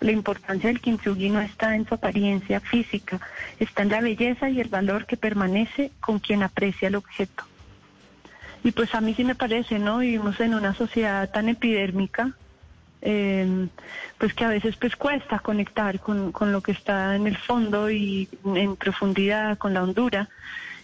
La 0.00 0.12
importancia 0.12 0.68
del 0.68 0.80
kintsugi 0.80 1.28
no 1.28 1.40
está 1.40 1.74
en 1.74 1.86
su 1.86 1.94
apariencia 1.94 2.60
física, 2.60 3.20
está 3.58 3.82
en 3.82 3.88
la 3.88 4.00
belleza 4.00 4.48
y 4.48 4.60
el 4.60 4.68
valor 4.68 5.06
que 5.06 5.16
permanece 5.16 5.90
con 6.00 6.20
quien 6.20 6.44
aprecia 6.44 6.86
el 6.88 6.94
objeto. 6.94 7.44
Y 8.62 8.70
pues 8.70 8.94
a 8.94 9.00
mí 9.00 9.12
sí 9.14 9.24
me 9.24 9.34
parece, 9.34 9.80
¿no? 9.80 9.98
Vivimos 9.98 10.38
en 10.38 10.54
una 10.54 10.72
sociedad 10.72 11.28
tan 11.30 11.48
epidérmica, 11.48 12.32
eh, 13.00 13.66
pues 14.18 14.34
que 14.34 14.44
a 14.44 14.48
veces 14.48 14.76
pues 14.76 14.94
cuesta 14.94 15.40
conectar 15.40 15.98
con, 15.98 16.30
con, 16.30 16.52
lo 16.52 16.60
que 16.60 16.70
está 16.70 17.16
en 17.16 17.26
el 17.26 17.36
fondo 17.36 17.90
y 17.90 18.28
en 18.44 18.76
profundidad, 18.76 19.58
con 19.58 19.74
la 19.74 19.82
hondura, 19.82 20.28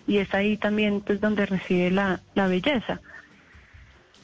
y 0.08 0.18
es 0.18 0.34
ahí 0.34 0.56
también 0.56 1.02
pues 1.02 1.20
donde 1.20 1.46
reside 1.46 1.92
la, 1.92 2.20
la 2.34 2.48
belleza. 2.48 3.00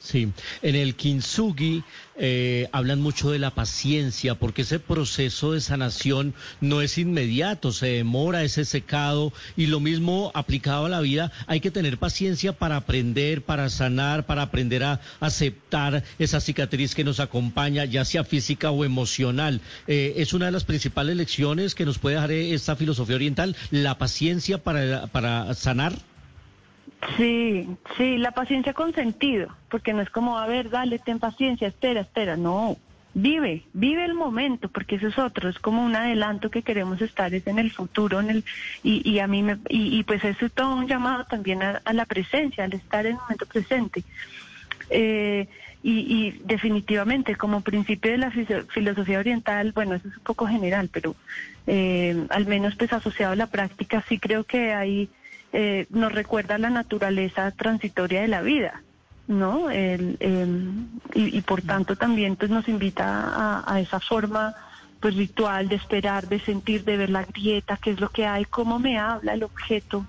Sí, 0.05 0.31
en 0.61 0.75
el 0.75 0.93
kintsugi 0.93 1.83
eh, 2.15 2.69
hablan 2.71 3.01
mucho 3.01 3.31
de 3.31 3.39
la 3.39 3.55
paciencia, 3.55 4.35
porque 4.35 4.61
ese 4.61 4.77
proceso 4.77 5.53
de 5.53 5.61
sanación 5.61 6.35
no 6.61 6.81
es 6.81 6.99
inmediato, 6.99 7.71
se 7.71 7.87
demora 7.87 8.43
ese 8.43 8.65
secado 8.65 9.33
y 9.57 9.65
lo 9.65 9.79
mismo 9.79 10.29
aplicado 10.35 10.85
a 10.85 10.89
la 10.89 11.01
vida, 11.01 11.31
hay 11.47 11.59
que 11.59 11.71
tener 11.71 11.97
paciencia 11.97 12.53
para 12.53 12.75
aprender, 12.75 13.41
para 13.41 13.67
sanar, 13.71 14.27
para 14.27 14.43
aprender 14.43 14.83
a 14.83 15.01
aceptar 15.21 16.03
esa 16.19 16.39
cicatriz 16.39 16.93
que 16.93 17.03
nos 17.03 17.19
acompaña, 17.19 17.85
ya 17.85 18.05
sea 18.05 18.23
física 18.23 18.69
o 18.69 18.85
emocional. 18.85 19.59
Eh, 19.87 20.13
es 20.17 20.33
una 20.33 20.45
de 20.45 20.51
las 20.51 20.65
principales 20.65 21.17
lecciones 21.17 21.73
que 21.73 21.85
nos 21.85 21.97
puede 21.97 22.17
dejar 22.17 22.31
esta 22.31 22.75
filosofía 22.75 23.15
oriental, 23.15 23.55
la 23.71 23.97
paciencia 23.97 24.59
para, 24.59 25.07
para 25.07 25.51
sanar. 25.55 25.93
Sí, 27.17 27.67
sí, 27.97 28.17
la 28.17 28.31
paciencia 28.31 28.73
con 28.73 28.93
sentido, 28.93 29.55
porque 29.69 29.93
no 29.93 30.01
es 30.01 30.09
como, 30.09 30.37
a 30.37 30.47
ver, 30.47 30.69
dale, 30.69 30.99
ten 30.99 31.19
paciencia, 31.19 31.67
espera, 31.67 32.01
espera, 32.01 32.35
no, 32.35 32.77
vive, 33.13 33.63
vive 33.73 34.03
el 34.05 34.13
momento, 34.13 34.69
porque 34.69 34.95
eso 34.95 35.07
es 35.07 35.17
otro, 35.17 35.49
es 35.49 35.59
como 35.59 35.83
un 35.83 35.95
adelanto 35.95 36.49
que 36.49 36.63
queremos 36.63 37.01
estar 37.01 37.33
es 37.33 37.47
en 37.47 37.59
el 37.59 37.71
futuro, 37.71 38.19
en 38.19 38.29
el 38.29 38.43
y, 38.83 39.09
y 39.09 39.19
a 39.19 39.27
mí 39.27 39.43
me, 39.43 39.57
y, 39.69 40.03
pues 40.03 40.23
eso 40.23 40.45
es 40.45 40.51
todo 40.51 40.75
un 40.75 40.87
llamado 40.87 41.25
también 41.25 41.63
a, 41.63 41.81
la 41.93 42.05
presencia, 42.05 42.63
al 42.63 42.73
estar 42.73 43.05
en 43.05 43.13
el 43.13 43.21
momento 43.21 43.45
presente. 43.45 44.03
Eh, 44.89 45.47
y, 45.81 45.91
y, 45.91 46.41
definitivamente 46.43 47.35
como 47.35 47.61
principio 47.61 48.11
de 48.11 48.17
la 48.17 48.31
filosofía 48.31 49.19
oriental, 49.19 49.71
bueno, 49.71 49.95
eso 49.95 50.07
es 50.07 50.17
un 50.17 50.23
poco 50.23 50.47
general, 50.47 50.89
pero 50.91 51.15
eh, 51.67 52.25
al 52.29 52.47
menos 52.47 52.75
pues 52.75 52.91
asociado 52.91 53.33
a 53.33 53.35
la 53.35 53.47
práctica 53.47 54.03
sí 54.09 54.19
creo 54.19 54.43
que 54.43 54.73
hay 54.73 55.09
eh, 55.57 55.87
nos 55.89 56.11
recuerda 56.11 56.57
la 56.57 56.69
naturaleza 56.69 57.49
transitoria 57.51 58.19
de 58.19 58.27
la 58.27 58.41
vida, 58.41 58.83
¿no? 59.25 59.69
El, 59.69 60.17
em, 60.19 60.89
y, 61.13 61.39
por 61.43 61.61
tanto 61.61 61.95
también 61.95 62.35
pues 62.35 62.51
nos 62.51 62.67
invita 62.67 63.63
a, 63.65 63.79
esa 63.79 64.01
forma 64.01 64.53
pues 64.99 65.15
ritual 65.15 65.69
de 65.69 65.77
esperar, 65.77 66.27
de 66.27 66.41
sentir, 66.41 66.83
de 66.83 66.97
ver 66.97 67.09
la 67.09 67.23
grieta, 67.23 67.79
qué 67.81 67.91
es 67.91 68.01
lo 68.01 68.09
que 68.09 68.25
hay, 68.25 68.43
cómo 68.43 68.79
me 68.79 68.99
habla 68.99 69.33
el 69.33 69.43
objeto, 69.43 70.05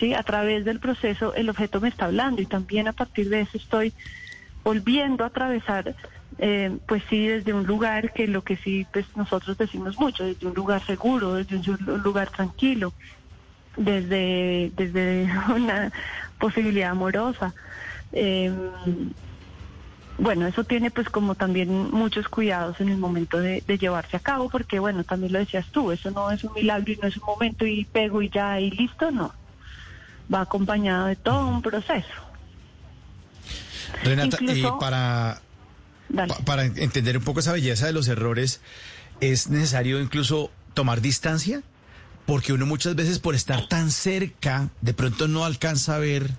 ¿sí? 0.00 0.14
A 0.14 0.24
través 0.24 0.64
del 0.64 0.80
proceso 0.80 1.32
el 1.32 1.48
objeto 1.48 1.80
me 1.80 1.90
está 1.90 2.06
hablando 2.06 2.42
y 2.42 2.46
también 2.46 2.88
a 2.88 2.92
partir 2.92 3.28
de 3.28 3.42
eso 3.42 3.56
estoy 3.56 3.92
volviendo 4.64 5.22
a 5.22 5.28
atravesar, 5.28 5.94
eh, 6.38 6.76
pues 6.88 7.04
sí, 7.08 7.28
desde 7.28 7.54
un 7.54 7.68
lugar 7.68 8.12
que 8.12 8.26
lo 8.26 8.42
que 8.42 8.56
sí, 8.56 8.84
pues 8.92 9.06
nosotros 9.14 9.56
decimos 9.56 9.96
mucho, 9.96 10.24
desde 10.24 10.48
un 10.48 10.54
lugar 10.54 10.84
seguro, 10.84 11.34
desde 11.34 11.70
un 11.70 12.02
lugar 12.02 12.30
tranquilo, 12.30 12.92
desde, 13.78 14.72
desde 14.76 15.30
una 15.54 15.90
posibilidad 16.38 16.90
amorosa. 16.90 17.54
Em, 18.12 18.54
bueno, 20.18 20.48
eso 20.48 20.64
tiene 20.64 20.90
pues 20.90 21.08
como 21.08 21.36
también 21.36 21.90
muchos 21.92 22.28
cuidados 22.28 22.80
en 22.80 22.88
el 22.88 22.98
momento 22.98 23.38
de, 23.38 23.62
llevarse 23.78 24.16
a 24.16 24.20
cabo, 24.20 24.50
porque 24.50 24.80
bueno, 24.80 25.04
también 25.04 25.32
lo 25.32 25.38
decías 25.38 25.66
tú, 25.70 25.92
eso 25.92 26.10
no 26.10 26.30
es 26.30 26.42
un 26.42 26.52
milagro 26.54 26.92
y 26.92 26.96
no 26.96 27.08
es 27.08 27.16
un 27.16 27.22
momento 27.24 27.64
y 27.64 27.84
pego 27.84 28.20
y 28.20 28.28
ya 28.28 28.58
y 28.60 28.70
listo, 28.70 29.10
no. 29.12 29.32
Va 30.32 30.40
acompañado 30.40 31.06
de 31.06 31.16
todo 31.16 31.46
un 31.46 31.62
proceso. 31.62 32.08
Renata, 34.02 34.36
y 34.40 34.62
para, 34.78 35.40
para 36.44 36.64
entender 36.64 37.16
un 37.16 37.24
poco 37.24 37.40
esa 37.40 37.52
belleza 37.52 37.86
de 37.86 37.92
los 37.92 38.08
errores, 38.08 38.60
¿es 39.20 39.48
necesario 39.48 40.00
incluso 40.00 40.50
tomar 40.74 41.00
distancia? 41.00 41.62
Porque 42.28 42.52
uno 42.52 42.66
muchas 42.66 42.94
veces 42.94 43.20
por 43.20 43.34
estar 43.34 43.68
tan 43.68 43.90
cerca, 43.90 44.68
de 44.82 44.92
pronto 44.92 45.28
no 45.28 45.46
alcanza 45.46 45.94
a 45.94 45.98
ver 45.98 46.30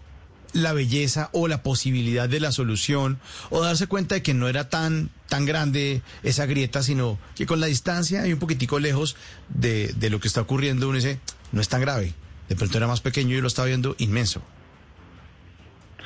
la 0.53 0.72
belleza 0.72 1.31
o 1.34 1.48
la 1.48 1.63
posibilidad 1.63 2.29
de 2.29 2.39
la 2.39 2.51
solución 2.51 3.19
o 3.50 3.63
darse 3.63 3.88
cuenta 3.88 4.13
de 4.13 4.22
que 4.22 4.36
no 4.36 4.48
era 4.48 4.69
tan 4.69 5.10
tan 5.29 5.46
grande 5.46 6.03
esa 6.22 6.46
grieta, 6.46 6.84
sino 6.84 7.17
que 7.34 7.48
con 7.48 7.60
la 7.60 7.65
distancia 7.65 8.27
y 8.27 8.34
un 8.34 8.38
poquitico 8.38 8.77
lejos 8.77 9.15
de, 9.48 9.91
de 9.93 10.12
lo 10.12 10.19
que 10.19 10.27
está 10.27 10.41
ocurriendo 10.41 10.88
uno 10.88 10.98
dice, 10.98 11.19
no 11.51 11.60
es 11.60 11.69
tan 11.69 11.81
grave, 11.81 12.13
de 12.50 12.55
pronto 12.55 12.77
era 12.77 12.86
más 12.86 13.01
pequeño 13.01 13.36
y 13.36 13.41
lo 13.41 13.48
estaba 13.48 13.65
viendo 13.65 13.96
inmenso. 13.98 14.43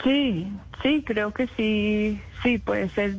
Sí, 0.03 0.51
sí, 0.81 1.03
creo 1.05 1.31
que 1.31 1.48
sí, 1.55 2.22
sí 2.41 2.57
puede 2.57 2.89
ser 2.89 3.15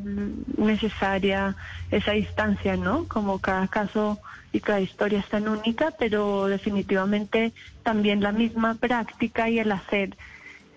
necesaria 0.59 1.57
esa 1.91 2.13
distancia, 2.13 2.77
¿no? 2.77 3.09
Como 3.09 3.39
cada 3.39 3.69
caso 3.69 4.19
y 4.53 4.61
cada 4.61 4.81
historia 4.81 5.21
es 5.21 5.29
tan 5.29 5.49
única, 5.49 5.93
pero 5.99 6.47
definitivamente 6.47 7.55
también 7.83 8.21
la 8.21 8.33
misma 8.33 8.75
práctica 8.75 9.49
y 9.49 9.59
el 9.59 9.73
hacer 9.73 10.17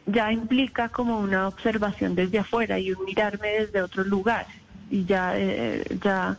ya 0.05 0.31
implica 0.31 0.89
como 0.89 1.19
una 1.19 1.47
observación 1.49 2.15
desde 2.15 2.39
afuera 2.39 2.79
y 2.79 2.93
un 2.93 3.03
mirarme 3.03 3.49
desde 3.49 3.81
otro 3.81 4.03
lugar 4.05 4.47
y 4.89 5.03
ya 5.03 5.37
eh, 5.37 5.83
ya 6.01 6.37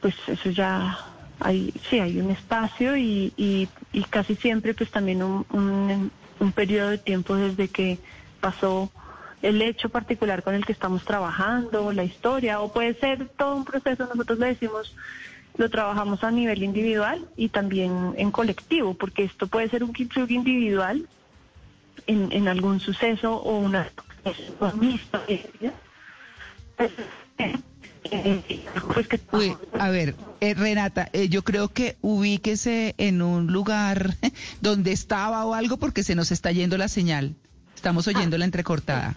pues 0.00 0.14
eso 0.26 0.50
ya 0.50 0.98
hay 1.40 1.72
sí 1.88 1.98
hay 1.98 2.20
un 2.20 2.30
espacio 2.30 2.96
y, 2.96 3.32
y, 3.36 3.68
casi 4.10 4.36
siempre 4.36 4.74
pues 4.74 4.90
también 4.90 5.22
un, 5.22 5.46
un, 5.50 6.10
un 6.38 6.52
periodo 6.52 6.90
de 6.90 6.98
tiempo 6.98 7.36
desde 7.36 7.68
que 7.68 7.98
pasó 8.40 8.90
el 9.42 9.62
hecho 9.62 9.88
particular 9.88 10.42
con 10.42 10.54
el 10.54 10.66
que 10.66 10.72
estamos 10.72 11.04
trabajando, 11.04 11.92
la 11.92 12.04
historia, 12.04 12.60
o 12.60 12.72
puede 12.72 12.94
ser 12.94 13.28
todo 13.28 13.56
un 13.56 13.64
proceso, 13.64 14.06
nosotros 14.06 14.38
le 14.38 14.46
decimos 14.46 14.94
lo 15.56 15.68
trabajamos 15.68 16.22
a 16.24 16.30
nivel 16.30 16.62
individual 16.62 17.26
y 17.36 17.48
también 17.48 18.14
en 18.16 18.30
colectivo, 18.30 18.94
porque 18.94 19.24
esto 19.24 19.46
puede 19.46 19.68
ser 19.68 19.84
un 19.84 19.92
kintsugi 19.92 20.34
individual 20.34 21.06
en, 22.06 22.32
en 22.32 22.48
algún 22.48 22.80
suceso 22.80 23.34
o 23.36 23.58
una, 23.58 23.90
pues 29.30 29.52
a 29.78 29.90
ver, 29.90 30.14
eh, 30.40 30.54
Renata, 30.54 31.08
eh, 31.12 31.28
yo 31.28 31.42
creo 31.42 31.68
que 31.68 31.96
ubíquese 32.00 32.94
en 32.98 33.22
un 33.22 33.52
lugar 33.52 34.16
donde 34.60 34.92
estaba 34.92 35.44
o 35.44 35.54
algo 35.54 35.76
porque 35.76 36.02
se 36.02 36.14
nos 36.14 36.32
está 36.32 36.50
yendo 36.52 36.78
la 36.78 36.88
señal. 36.88 37.34
Estamos 37.80 38.06
oyendo 38.08 38.36
la 38.36 38.44
entrecortada. 38.44 39.16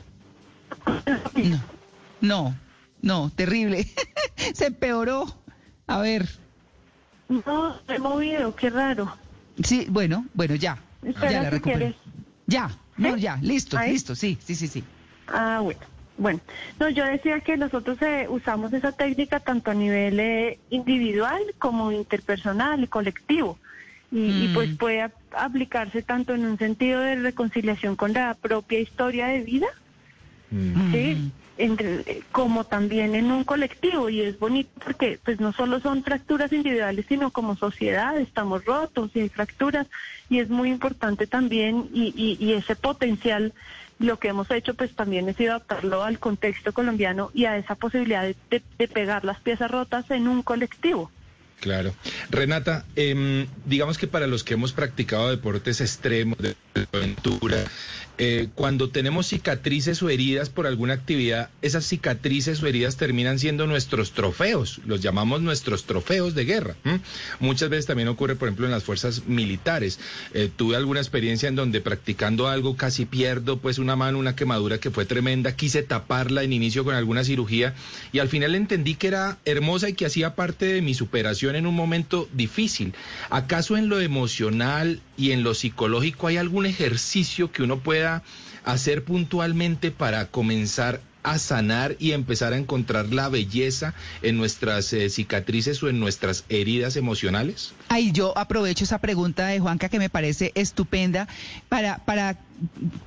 No, 1.35 1.59
no, 2.21 2.55
no 3.01 3.29
terrible. 3.35 3.85
se 4.53 4.67
empeoró. 4.67 5.25
A 5.85 5.97
ver. 5.97 6.29
No, 7.27 7.75
he 7.89 7.99
movido, 7.99 8.55
qué 8.55 8.69
raro. 8.69 9.17
Sí, 9.61 9.85
bueno, 9.89 10.25
bueno, 10.33 10.55
ya. 10.55 10.77
ya 11.01 11.31
la 11.41 11.49
recuperé. 11.49 11.93
Ya, 12.47 12.71
no, 12.95 13.17
ya, 13.17 13.35
listo, 13.41 13.77
listo, 13.81 14.15
sí, 14.15 14.37
sí, 14.41 14.55
sí, 14.55 14.69
sí. 14.69 14.81
Ah, 15.27 15.59
bueno. 15.61 15.81
Bueno, 16.17 16.39
no, 16.79 16.87
yo 16.87 17.03
decía 17.03 17.41
que 17.41 17.57
nosotros 17.57 18.01
eh, 18.01 18.27
usamos 18.29 18.71
esa 18.71 18.93
técnica 18.93 19.41
tanto 19.41 19.71
a 19.71 19.73
nivel 19.73 20.21
eh, 20.21 20.57
individual 20.69 21.41
como 21.59 21.91
interpersonal 21.91 22.81
y 22.81 22.87
colectivo. 22.87 23.59
Y, 24.15 24.51
pues 24.53 24.69
mm. 24.69 24.75
puede 24.75 25.11
aplicarse 25.35 26.03
tanto 26.03 26.35
en 26.35 26.45
un 26.45 26.59
sentido 26.59 26.99
de 26.99 27.15
reconciliación 27.15 27.95
con 27.95 28.13
la 28.13 28.35
propia 28.35 28.79
historia 28.79 29.27
de 29.27 29.39
vida, 29.39 29.67
mm. 30.51 30.91
¿sí? 30.91 31.31
Entre, 31.57 32.21
como 32.31 32.63
también 32.63 33.15
en 33.15 33.31
un 33.31 33.43
colectivo. 33.43 34.09
Y 34.09 34.21
es 34.21 34.37
bonito 34.37 34.69
porque 34.83 35.19
pues 35.23 35.39
no 35.39 35.51
solo 35.51 35.79
son 35.79 36.03
fracturas 36.03 36.53
individuales, 36.53 37.05
sino 37.09 37.31
como 37.31 37.55
sociedad 37.55 38.15
estamos 38.19 38.63
rotos 38.65 39.09
y 39.15 39.21
hay 39.21 39.29
fracturas. 39.29 39.87
Y 40.29 40.39
es 40.39 40.49
muy 40.49 40.69
importante 40.69 41.25
también 41.25 41.89
y, 41.91 42.13
y, 42.15 42.37
y 42.39 42.53
ese 42.53 42.75
potencial 42.75 43.51
lo 43.99 44.19
que 44.19 44.29
hemos 44.29 44.49
hecho 44.51 44.73
pues 44.73 44.93
también 44.95 45.29
es 45.29 45.39
adaptarlo 45.39 46.03
al 46.03 46.19
contexto 46.19 46.73
colombiano 46.73 47.31
y 47.33 47.45
a 47.45 47.57
esa 47.57 47.75
posibilidad 47.75 48.23
de, 48.49 48.87
pegar 48.87 49.23
las 49.25 49.39
piezas 49.39 49.71
rotas 49.71 50.09
en 50.11 50.27
un 50.27 50.43
colectivo. 50.43 51.09
Claro. 51.59 51.95
Renata, 52.29 52.85
em, 52.95 53.47
digamos 53.65 53.97
que 53.97 54.07
para 54.07 54.27
los 54.27 54.43
que 54.43 54.55
hemos 54.55 54.73
practicado 54.73 55.29
deportes 55.29 55.79
extremos, 55.81 56.37
de 56.37 56.55
aventura, 56.91 57.63
eh, 58.19 58.49
cuando 58.53 58.89
tenemos 58.89 59.27
cicatrices 59.27 60.03
o 60.03 60.09
heridas 60.09 60.49
por 60.49 60.67
alguna 60.67 60.93
actividad, 60.93 61.49
esas 61.63 61.83
cicatrices 61.85 62.61
o 62.61 62.67
heridas 62.67 62.95
terminan 62.95 63.39
siendo 63.39 63.65
nuestros 63.65 64.11
trofeos, 64.11 64.81
los 64.85 65.01
llamamos 65.01 65.41
nuestros 65.41 65.85
trofeos 65.85 66.35
de 66.35 66.45
guerra. 66.45 66.75
Muchas 67.39 67.69
veces 67.69 67.87
también 67.87 68.07
ocurre, 68.09 68.35
por 68.35 68.47
ejemplo, 68.47 68.65
en 68.65 68.71
las 68.71 68.83
fuerzas 68.83 69.25
militares. 69.25 69.99
Eh, 70.33 70.49
tuve 70.55 70.75
alguna 70.75 70.99
experiencia 70.99 71.49
en 71.49 71.55
donde 71.55 71.81
practicando 71.81 72.47
algo 72.47 72.75
casi 72.77 73.05
pierdo 73.05 73.57
pues 73.57 73.79
una 73.79 73.95
mano, 73.95 74.19
una 74.19 74.35
quemadura 74.35 74.77
que 74.77 74.91
fue 74.91 75.05
tremenda, 75.05 75.55
quise 75.55 75.81
taparla 75.81 76.43
en 76.43 76.53
inicio 76.53 76.83
con 76.83 76.93
alguna 76.93 77.23
cirugía 77.23 77.73
y 78.11 78.19
al 78.19 78.29
final 78.29 78.53
entendí 78.53 78.95
que 78.95 79.07
era 79.07 79.39
hermosa 79.45 79.89
y 79.89 79.93
que 79.93 80.05
hacía 80.05 80.35
parte 80.35 80.65
de 80.65 80.81
mi 80.81 80.93
superación 80.93 81.42
en 81.51 81.67
un 81.67 81.75
momento 81.75 82.27
difícil. 82.33 82.93
¿Acaso 83.29 83.77
en 83.77 83.89
lo 83.89 83.99
emocional 83.99 85.01
y 85.17 85.31
en 85.31 85.43
lo 85.43 85.53
psicológico 85.53 86.27
hay 86.27 86.37
algún 86.37 86.65
ejercicio 86.65 87.51
que 87.51 87.63
uno 87.63 87.79
pueda 87.79 88.23
hacer 88.63 89.03
puntualmente 89.03 89.91
para 89.91 90.27
comenzar 90.27 91.01
a 91.23 91.39
sanar 91.39 91.95
y 91.99 92.11
empezar 92.11 92.53
a 92.53 92.57
encontrar 92.57 93.13
la 93.13 93.29
belleza 93.29 93.93
en 94.21 94.37
nuestras 94.37 94.91
eh, 94.93 95.09
cicatrices 95.09 95.81
o 95.81 95.89
en 95.89 95.99
nuestras 95.99 96.43
heridas 96.49 96.95
emocionales? 96.97 97.73
Ahí 97.89 98.11
yo 98.11 98.37
aprovecho 98.37 98.83
esa 98.83 98.99
pregunta 98.99 99.47
de 99.47 99.59
Juanca 99.59 99.89
que 99.89 99.99
me 99.99 100.09
parece 100.09 100.51
estupenda 100.55 101.27
para, 101.69 101.99
para, 101.99 102.37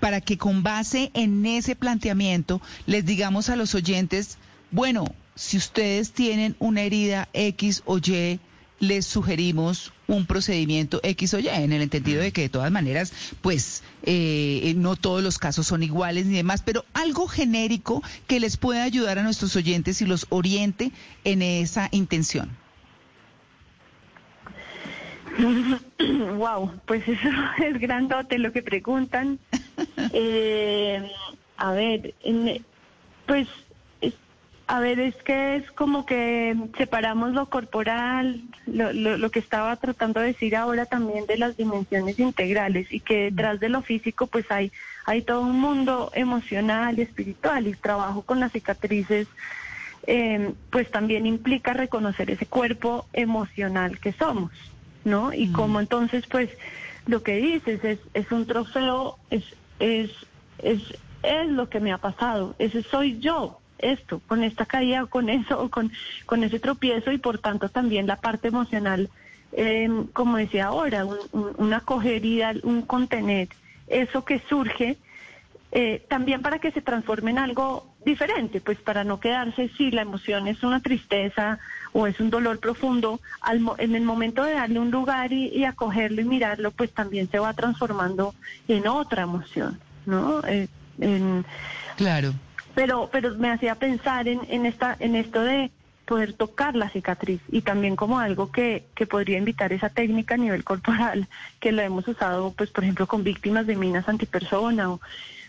para 0.00 0.20
que 0.22 0.38
con 0.38 0.62
base 0.62 1.10
en 1.14 1.44
ese 1.44 1.76
planteamiento 1.76 2.60
les 2.86 3.04
digamos 3.04 3.50
a 3.50 3.56
los 3.56 3.74
oyentes, 3.74 4.38
bueno, 4.70 5.14
si 5.36 5.58
ustedes 5.58 6.12
tienen 6.12 6.56
una 6.58 6.82
herida 6.82 7.28
X 7.32 7.82
o 7.84 7.98
Y, 7.98 8.40
les 8.80 9.06
sugerimos 9.06 9.92
un 10.06 10.26
procedimiento 10.26 11.00
X 11.02 11.34
o 11.34 11.38
Y, 11.38 11.48
en 11.48 11.72
el 11.72 11.82
entendido 11.82 12.22
de 12.22 12.32
que 12.32 12.42
de 12.42 12.48
todas 12.48 12.70
maneras, 12.70 13.12
pues 13.42 13.82
eh, 14.02 14.74
no 14.76 14.96
todos 14.96 15.22
los 15.22 15.38
casos 15.38 15.66
son 15.66 15.82
iguales 15.82 16.26
ni 16.26 16.36
demás, 16.36 16.62
pero 16.64 16.84
algo 16.94 17.28
genérico 17.28 18.02
que 18.26 18.40
les 18.40 18.56
pueda 18.56 18.82
ayudar 18.82 19.18
a 19.18 19.22
nuestros 19.22 19.54
oyentes 19.56 20.00
y 20.02 20.06
los 20.06 20.26
oriente 20.30 20.90
en 21.24 21.42
esa 21.42 21.88
intención. 21.92 22.50
Wow, 26.36 26.80
pues 26.86 27.06
eso 27.08 27.28
es 27.64 27.78
grandote 27.78 28.38
lo 28.38 28.52
que 28.52 28.62
preguntan. 28.62 29.38
Eh, 30.12 31.10
a 31.56 31.72
ver, 31.72 32.14
pues 33.26 33.48
a 34.68 34.80
ver, 34.80 34.98
es 34.98 35.14
que 35.22 35.56
es 35.56 35.70
como 35.72 36.06
que 36.06 36.56
separamos 36.76 37.32
lo 37.32 37.46
corporal, 37.46 38.42
lo, 38.66 38.92
lo, 38.92 39.30
que 39.30 39.38
estaba 39.38 39.76
tratando 39.76 40.18
de 40.20 40.28
decir 40.28 40.56
ahora 40.56 40.86
también 40.86 41.24
de 41.26 41.38
las 41.38 41.56
dimensiones 41.56 42.18
integrales 42.18 42.92
y 42.92 42.98
que 42.98 43.30
detrás 43.30 43.60
de 43.60 43.68
lo 43.68 43.82
físico 43.82 44.26
pues 44.26 44.50
hay, 44.50 44.72
hay 45.04 45.22
todo 45.22 45.42
un 45.42 45.60
mundo 45.60 46.10
emocional 46.14 46.98
y 46.98 47.02
espiritual 47.02 47.68
y 47.68 47.74
trabajo 47.74 48.22
con 48.22 48.40
las 48.40 48.50
cicatrices 48.50 49.28
em, 50.08 50.52
pues 50.70 50.90
también 50.90 51.26
implica 51.26 51.72
reconocer 51.72 52.32
ese 52.32 52.46
cuerpo 52.46 53.06
emocional 53.12 54.00
que 54.00 54.12
somos, 54.12 54.50
¿no? 55.04 55.32
Y 55.32 55.52
como 55.52 55.78
entonces 55.78 56.24
pues 56.26 56.50
lo 57.06 57.22
que 57.22 57.36
dices 57.36 57.84
es, 57.84 58.00
es 58.14 58.32
un 58.32 58.46
trofeo, 58.46 59.16
es, 59.30 59.44
es, 59.78 60.10
es, 60.58 60.82
es 61.22 61.46
lo 61.50 61.68
que 61.68 61.78
me 61.78 61.92
ha 61.92 61.98
pasado, 61.98 62.56
ese 62.58 62.82
soy 62.82 63.20
yo, 63.20 63.60
esto, 63.78 64.20
con 64.26 64.42
esta 64.42 64.66
caída 64.66 65.04
o 65.04 65.06
con 65.08 65.28
eso, 65.28 65.60
o 65.60 65.68
con, 65.70 65.92
con 66.26 66.44
ese 66.44 66.60
tropiezo 66.60 67.12
y 67.12 67.18
por 67.18 67.38
tanto 67.38 67.68
también 67.68 68.06
la 68.06 68.16
parte 68.16 68.48
emocional, 68.48 69.10
em, 69.52 70.06
como 70.08 70.36
decía 70.36 70.66
ahora, 70.66 71.04
un, 71.04 71.18
una 71.58 71.78
acogería, 71.78 72.54
un 72.62 72.82
contener, 72.82 73.48
eso 73.88 74.24
que 74.24 74.40
surge, 74.48 74.96
eh, 75.72 76.04
también 76.08 76.42
para 76.42 76.58
que 76.58 76.70
se 76.70 76.80
transforme 76.80 77.32
en 77.32 77.38
algo 77.38 77.86
diferente, 78.04 78.60
pues 78.60 78.78
para 78.78 79.04
no 79.04 79.18
quedarse 79.18 79.68
si 79.76 79.90
la 79.90 80.02
emoción 80.02 80.46
es 80.46 80.62
una 80.62 80.80
tristeza 80.80 81.58
o 81.92 82.06
es 82.06 82.18
un 82.20 82.30
dolor 82.30 82.60
profundo, 82.60 83.20
al, 83.40 83.60
en 83.78 83.94
el 83.94 84.02
momento 84.02 84.44
de 84.44 84.54
darle 84.54 84.78
un 84.78 84.90
lugar 84.90 85.32
y, 85.32 85.64
acogerlo 85.64 86.20
y 86.20 86.24
mirarlo, 86.24 86.70
pues 86.70 86.92
también 86.92 87.28
se 87.30 87.40
va 87.40 87.52
transformando 87.52 88.34
en 88.68 88.86
otra 88.86 89.24
emoción, 89.24 89.78
¿no? 90.06 90.40
Eh, 90.46 90.68
claro 91.96 92.32
pero, 92.76 93.08
pero 93.10 93.34
me 93.36 93.50
hacía 93.50 93.74
pensar 93.74 94.28
en, 94.28 94.42
en, 94.50 94.66
esta, 94.66 94.94
en 95.00 95.16
esto 95.16 95.40
de 95.40 95.70
poder 96.04 96.34
tocar 96.34 96.76
la 96.76 96.90
cicatriz 96.90 97.40
y 97.48 97.62
también 97.62 97.96
como 97.96 98.18
algo 98.18 98.52
que, 98.52 98.84
que 98.94 99.06
podría 99.06 99.38
invitar 99.38 99.72
esa 99.72 99.88
técnica 99.88 100.34
a 100.34 100.38
nivel 100.38 100.62
corporal, 100.62 101.26
que 101.58 101.72
lo 101.72 101.80
hemos 101.80 102.06
usado, 102.06 102.52
pues, 102.52 102.70
por 102.70 102.84
ejemplo, 102.84 103.06
con 103.06 103.24
víctimas 103.24 103.66
de 103.66 103.76
minas 103.76 104.08
antipersona 104.10 104.92
o 104.92 105.00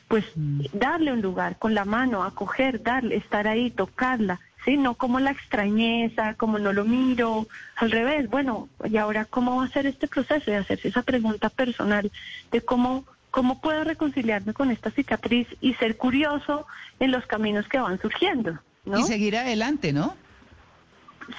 pues 0.08 0.24
mm. 0.36 0.68
darle 0.72 1.12
un 1.12 1.22
lugar 1.22 1.58
con 1.60 1.74
la 1.74 1.84
mano, 1.84 2.24
acoger, 2.24 2.82
darle, 2.82 3.18
estar 3.18 3.46
ahí, 3.46 3.72
tocarla, 3.72 4.40
¿sí? 4.64 4.78
No 4.78 4.96
como 4.96 5.20
la 5.20 5.32
extrañeza, 5.32 6.36
como 6.36 6.60
no 6.60 6.72
lo 6.72 6.86
miro, 6.86 7.46
al 7.76 7.92
revés, 7.92 8.30
bueno, 8.30 8.70
y 8.90 8.96
ahora 8.96 9.26
cómo 9.26 9.58
va 9.58 9.66
a 9.66 9.70
ser 9.70 9.86
este 9.86 10.08
proceso 10.08 10.50
de 10.50 10.58
hacerse 10.58 10.88
esa 10.88 11.02
pregunta 11.02 11.50
personal 11.50 12.10
de 12.54 12.62
cómo 12.62 13.04
¿Cómo 13.38 13.62
puedo 13.62 13.84
reconciliarme 13.84 14.56
con 14.56 14.72
esta 14.72 14.90
cicatriz 14.90 15.48
y 15.62 15.76
ser 15.76 15.96
curioso 15.96 16.66
en 17.00 17.12
los 17.12 17.24
caminos 17.28 17.68
que 17.68 17.78
van 17.78 18.02
surgiendo? 18.02 18.58
Y 18.84 19.04
seguir 19.04 19.38
adelante, 19.38 19.94
¿no? 19.94 20.16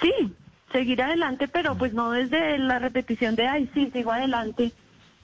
Sí, 0.01 0.33
seguir 0.71 1.03
adelante, 1.03 1.49
pero 1.49 1.77
pues 1.77 1.93
no 1.95 2.13
desde 2.13 2.57
la 2.59 2.79
repetición 2.79 3.35
de, 3.35 3.49
ay, 3.49 3.69
sí, 3.75 3.91
sigo 3.93 4.13
adelante 4.13 4.71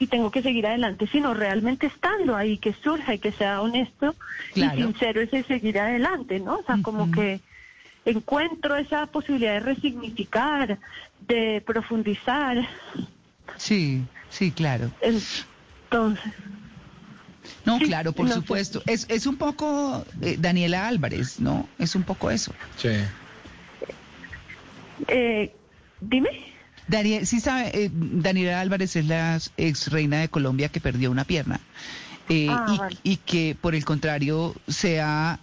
y 0.00 0.08
tengo 0.08 0.32
que 0.32 0.42
seguir 0.42 0.66
adelante, 0.66 1.06
sino 1.06 1.32
realmente 1.32 1.86
estando 1.86 2.34
ahí, 2.34 2.58
que 2.58 2.72
surja 2.72 3.14
y 3.14 3.20
que 3.20 3.30
sea 3.30 3.62
honesto 3.62 4.16
y 4.56 4.62
sincero 4.62 5.20
ese 5.20 5.44
seguir 5.44 5.78
adelante, 5.78 6.40
¿no? 6.40 6.56
O 6.56 6.64
sea, 6.64 6.78
como 6.82 7.08
que 7.12 7.38
encuentro 8.04 8.74
esa 8.74 9.06
posibilidad 9.06 9.52
de 9.52 9.60
resignificar, 9.60 10.80
de 11.20 11.62
profundizar. 11.64 12.68
Sí, 13.58 14.02
sí, 14.28 14.50
claro. 14.50 14.90
Entonces, 15.00 16.32
no, 17.64 17.78
claro, 17.78 18.12
por 18.12 18.30
supuesto. 18.30 18.82
Es, 18.86 19.06
es 19.08 19.26
un 19.26 19.36
poco 19.36 20.04
eh, 20.20 20.36
Daniela 20.38 20.86
Álvarez, 20.86 21.40
¿no? 21.40 21.68
Es 21.78 21.94
un 21.94 22.02
poco 22.02 22.30
eso. 22.30 22.52
Sí. 22.76 22.88
Eh, 25.08 25.54
dime. 26.00 26.28
Daniel, 26.86 27.26
sí 27.26 27.40
sabe, 27.40 27.70
eh, 27.72 27.90
Daniela 27.92 28.60
Álvarez 28.60 28.96
es 28.96 29.06
la 29.06 29.40
ex 29.56 29.90
reina 29.90 30.18
de 30.18 30.28
Colombia 30.28 30.68
que 30.68 30.80
perdió 30.80 31.10
una 31.10 31.24
pierna. 31.24 31.60
Ah, 32.48 32.88
y, 33.02 33.16
que 33.18 33.54
por 33.60 33.74
el 33.74 33.84
contrario 33.84 34.54
se 34.66 34.98
ha, 35.00 35.38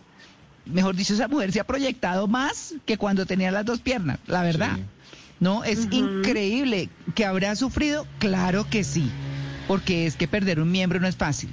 mejor 0.65 0.95
dicho, 0.95 1.13
esa 1.13 1.27
mujer 1.27 1.51
se 1.51 1.59
ha 1.59 1.63
proyectado 1.63 2.27
más 2.27 2.73
que 2.85 2.97
cuando 2.97 3.27
tenía 3.27 3.51
las 3.51 3.65
dos 3.65 3.81
piernas, 3.81 4.17
la 4.25 4.41
verdad. 4.41 4.79
¿No? 5.39 5.63
Es 5.63 5.87
increíble 5.91 6.89
que 7.15 7.25
habrá 7.25 7.55
sufrido, 7.55 8.07
claro 8.19 8.67
que 8.69 8.83
sí, 8.83 9.11
porque 9.67 10.05
es 10.07 10.15
que 10.15 10.27
perder 10.27 10.59
un 10.59 10.71
miembro 10.71 10.99
no 10.99 11.07
es 11.07 11.15
fácil 11.15 11.49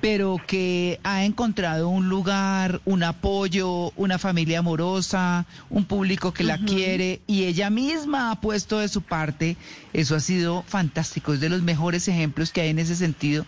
pero 0.00 0.40
que 0.46 1.00
ha 1.02 1.24
encontrado 1.24 1.88
un 1.88 2.08
lugar, 2.08 2.80
un 2.84 3.02
apoyo, 3.02 3.90
una 3.96 4.18
familia 4.18 4.60
amorosa, 4.60 5.46
un 5.70 5.84
público 5.84 6.32
que 6.32 6.44
la 6.44 6.58
quiere 6.58 7.20
y 7.26 7.44
ella 7.44 7.70
misma 7.70 8.30
ha 8.30 8.40
puesto 8.40 8.78
de 8.78 8.88
su 8.88 9.02
parte. 9.02 9.56
Eso 9.92 10.14
ha 10.14 10.20
sido 10.20 10.62
fantástico, 10.66 11.32
es 11.34 11.40
de 11.40 11.48
los 11.48 11.62
mejores 11.62 12.06
ejemplos 12.08 12.52
que 12.52 12.60
hay 12.60 12.68
en 12.70 12.78
ese 12.78 12.96
sentido. 12.96 13.44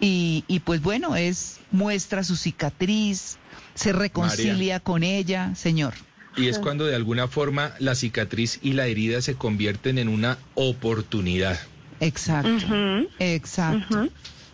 Y, 0.00 0.44
y 0.46 0.60
pues 0.60 0.80
bueno, 0.82 1.16
es 1.16 1.58
muestra 1.70 2.22
su 2.22 2.36
cicatriz, 2.36 3.38
se 3.74 3.92
reconcilia 3.92 4.80
con 4.80 5.02
ella, 5.02 5.54
señor. 5.54 5.94
Y 6.36 6.46
es 6.46 6.60
cuando 6.60 6.84
de 6.86 6.94
alguna 6.94 7.26
forma 7.26 7.72
la 7.80 7.96
cicatriz 7.96 8.60
y 8.62 8.74
la 8.74 8.86
herida 8.86 9.20
se 9.22 9.34
convierten 9.34 9.98
en 9.98 10.08
una 10.08 10.38
oportunidad. 10.54 11.58
Exacto, 12.00 13.08
exacto, 13.18 14.08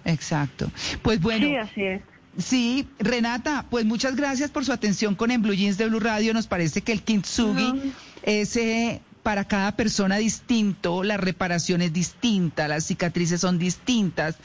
exacto. 0.04 0.70
Pues 1.02 1.20
bueno. 1.20 1.46
Sí, 1.46 1.56
así 1.56 1.82
es. 1.82 2.02
Sí, 2.36 2.88
Renata, 2.98 3.66
pues 3.70 3.84
muchas 3.84 4.16
gracias 4.16 4.50
por 4.50 4.64
su 4.64 4.72
atención 4.72 5.14
con 5.14 5.30
En 5.30 5.42
Blue 5.42 5.54
Jeans 5.54 5.78
de 5.78 5.86
Blue 5.86 6.00
Radio. 6.00 6.34
Nos 6.34 6.46
parece 6.46 6.80
que 6.82 6.92
el 6.92 7.02
kintsugi 7.02 7.92
es 8.22 8.56
eh, 8.56 9.00
para 9.22 9.44
cada 9.44 9.76
persona 9.76 10.16
distinto, 10.16 11.04
la 11.04 11.16
reparación 11.16 11.80
es 11.80 11.92
distinta, 11.92 12.68
las 12.68 12.84
cicatrices 12.84 13.40
son 13.40 13.58
distintas, 13.58 14.36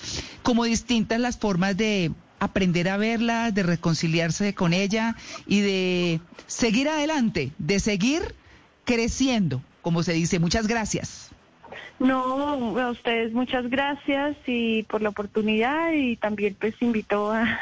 como 0.43 0.65
distintas 0.65 1.19
las 1.19 1.37
formas 1.37 1.75
de 1.77 2.11
aprender 2.39 2.89
a 2.89 2.97
verla, 2.97 3.51
de 3.51 3.63
reconciliarse 3.63 4.53
con 4.53 4.73
ella 4.73 5.15
y 5.47 5.61
de 5.61 6.21
seguir 6.47 6.87
adelante, 6.87 7.51
de 7.57 7.79
seguir 7.79 8.35
creciendo, 8.85 9.61
como 9.81 10.03
se 10.03 10.13
dice. 10.13 10.39
Muchas 10.39 10.67
gracias. 10.67 11.28
No, 11.99 12.79
a 12.79 12.91
ustedes 12.91 13.33
muchas 13.33 13.69
gracias 13.69 14.37
y 14.47 14.83
por 14.83 15.01
la 15.01 15.09
oportunidad 15.09 15.91
y 15.91 16.15
también 16.15 16.55
pues 16.59 16.73
invito 16.81 17.31
a, 17.31 17.59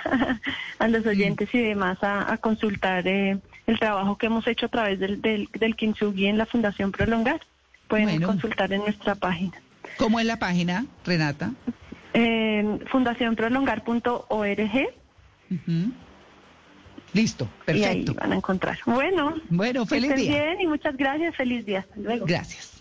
los 0.88 1.06
oyentes 1.06 1.50
y 1.54 1.60
demás 1.60 1.98
a, 2.02 2.38
consultar 2.38 3.08
eh, 3.08 3.40
el 3.66 3.80
trabajo 3.80 4.18
que 4.18 4.28
hemos 4.28 4.48
hecho 4.48 4.68
a 4.68 4.70
través 4.70 5.00
del, 5.00 5.22
del, 5.22 5.50
del 5.52 5.76
Kintsugi 5.76 6.28
en 6.28 6.38
la 6.38 6.46
Fundación 6.46 6.92
Prolongar. 6.92 7.42
Pueden 7.88 8.22
consultar 8.22 8.72
en 8.74 8.82
nuestra 8.82 9.16
página. 9.16 9.54
¿Cómo 9.98 10.20
es 10.20 10.26
la 10.26 10.38
página, 10.38 10.86
Renata? 11.06 11.52
en 12.18 12.82
fundacionprolongar.org. 12.88 14.90
Listo, 17.14 17.48
perfecto. 17.66 18.12
Y 18.12 18.14
ahí 18.14 18.20
van 18.20 18.34
a 18.34 18.36
encontrar. 18.36 18.78
Bueno, 18.86 19.36
bueno 19.50 19.86
feliz 19.86 20.14
día. 20.16 20.30
bien 20.30 20.60
y 20.62 20.68
muchas 20.68 20.98
gracias. 20.98 21.36
Feliz 21.36 21.66
día. 21.66 21.80
Hasta 21.80 21.96
luego. 21.98 22.26
Gracias. 22.26 22.77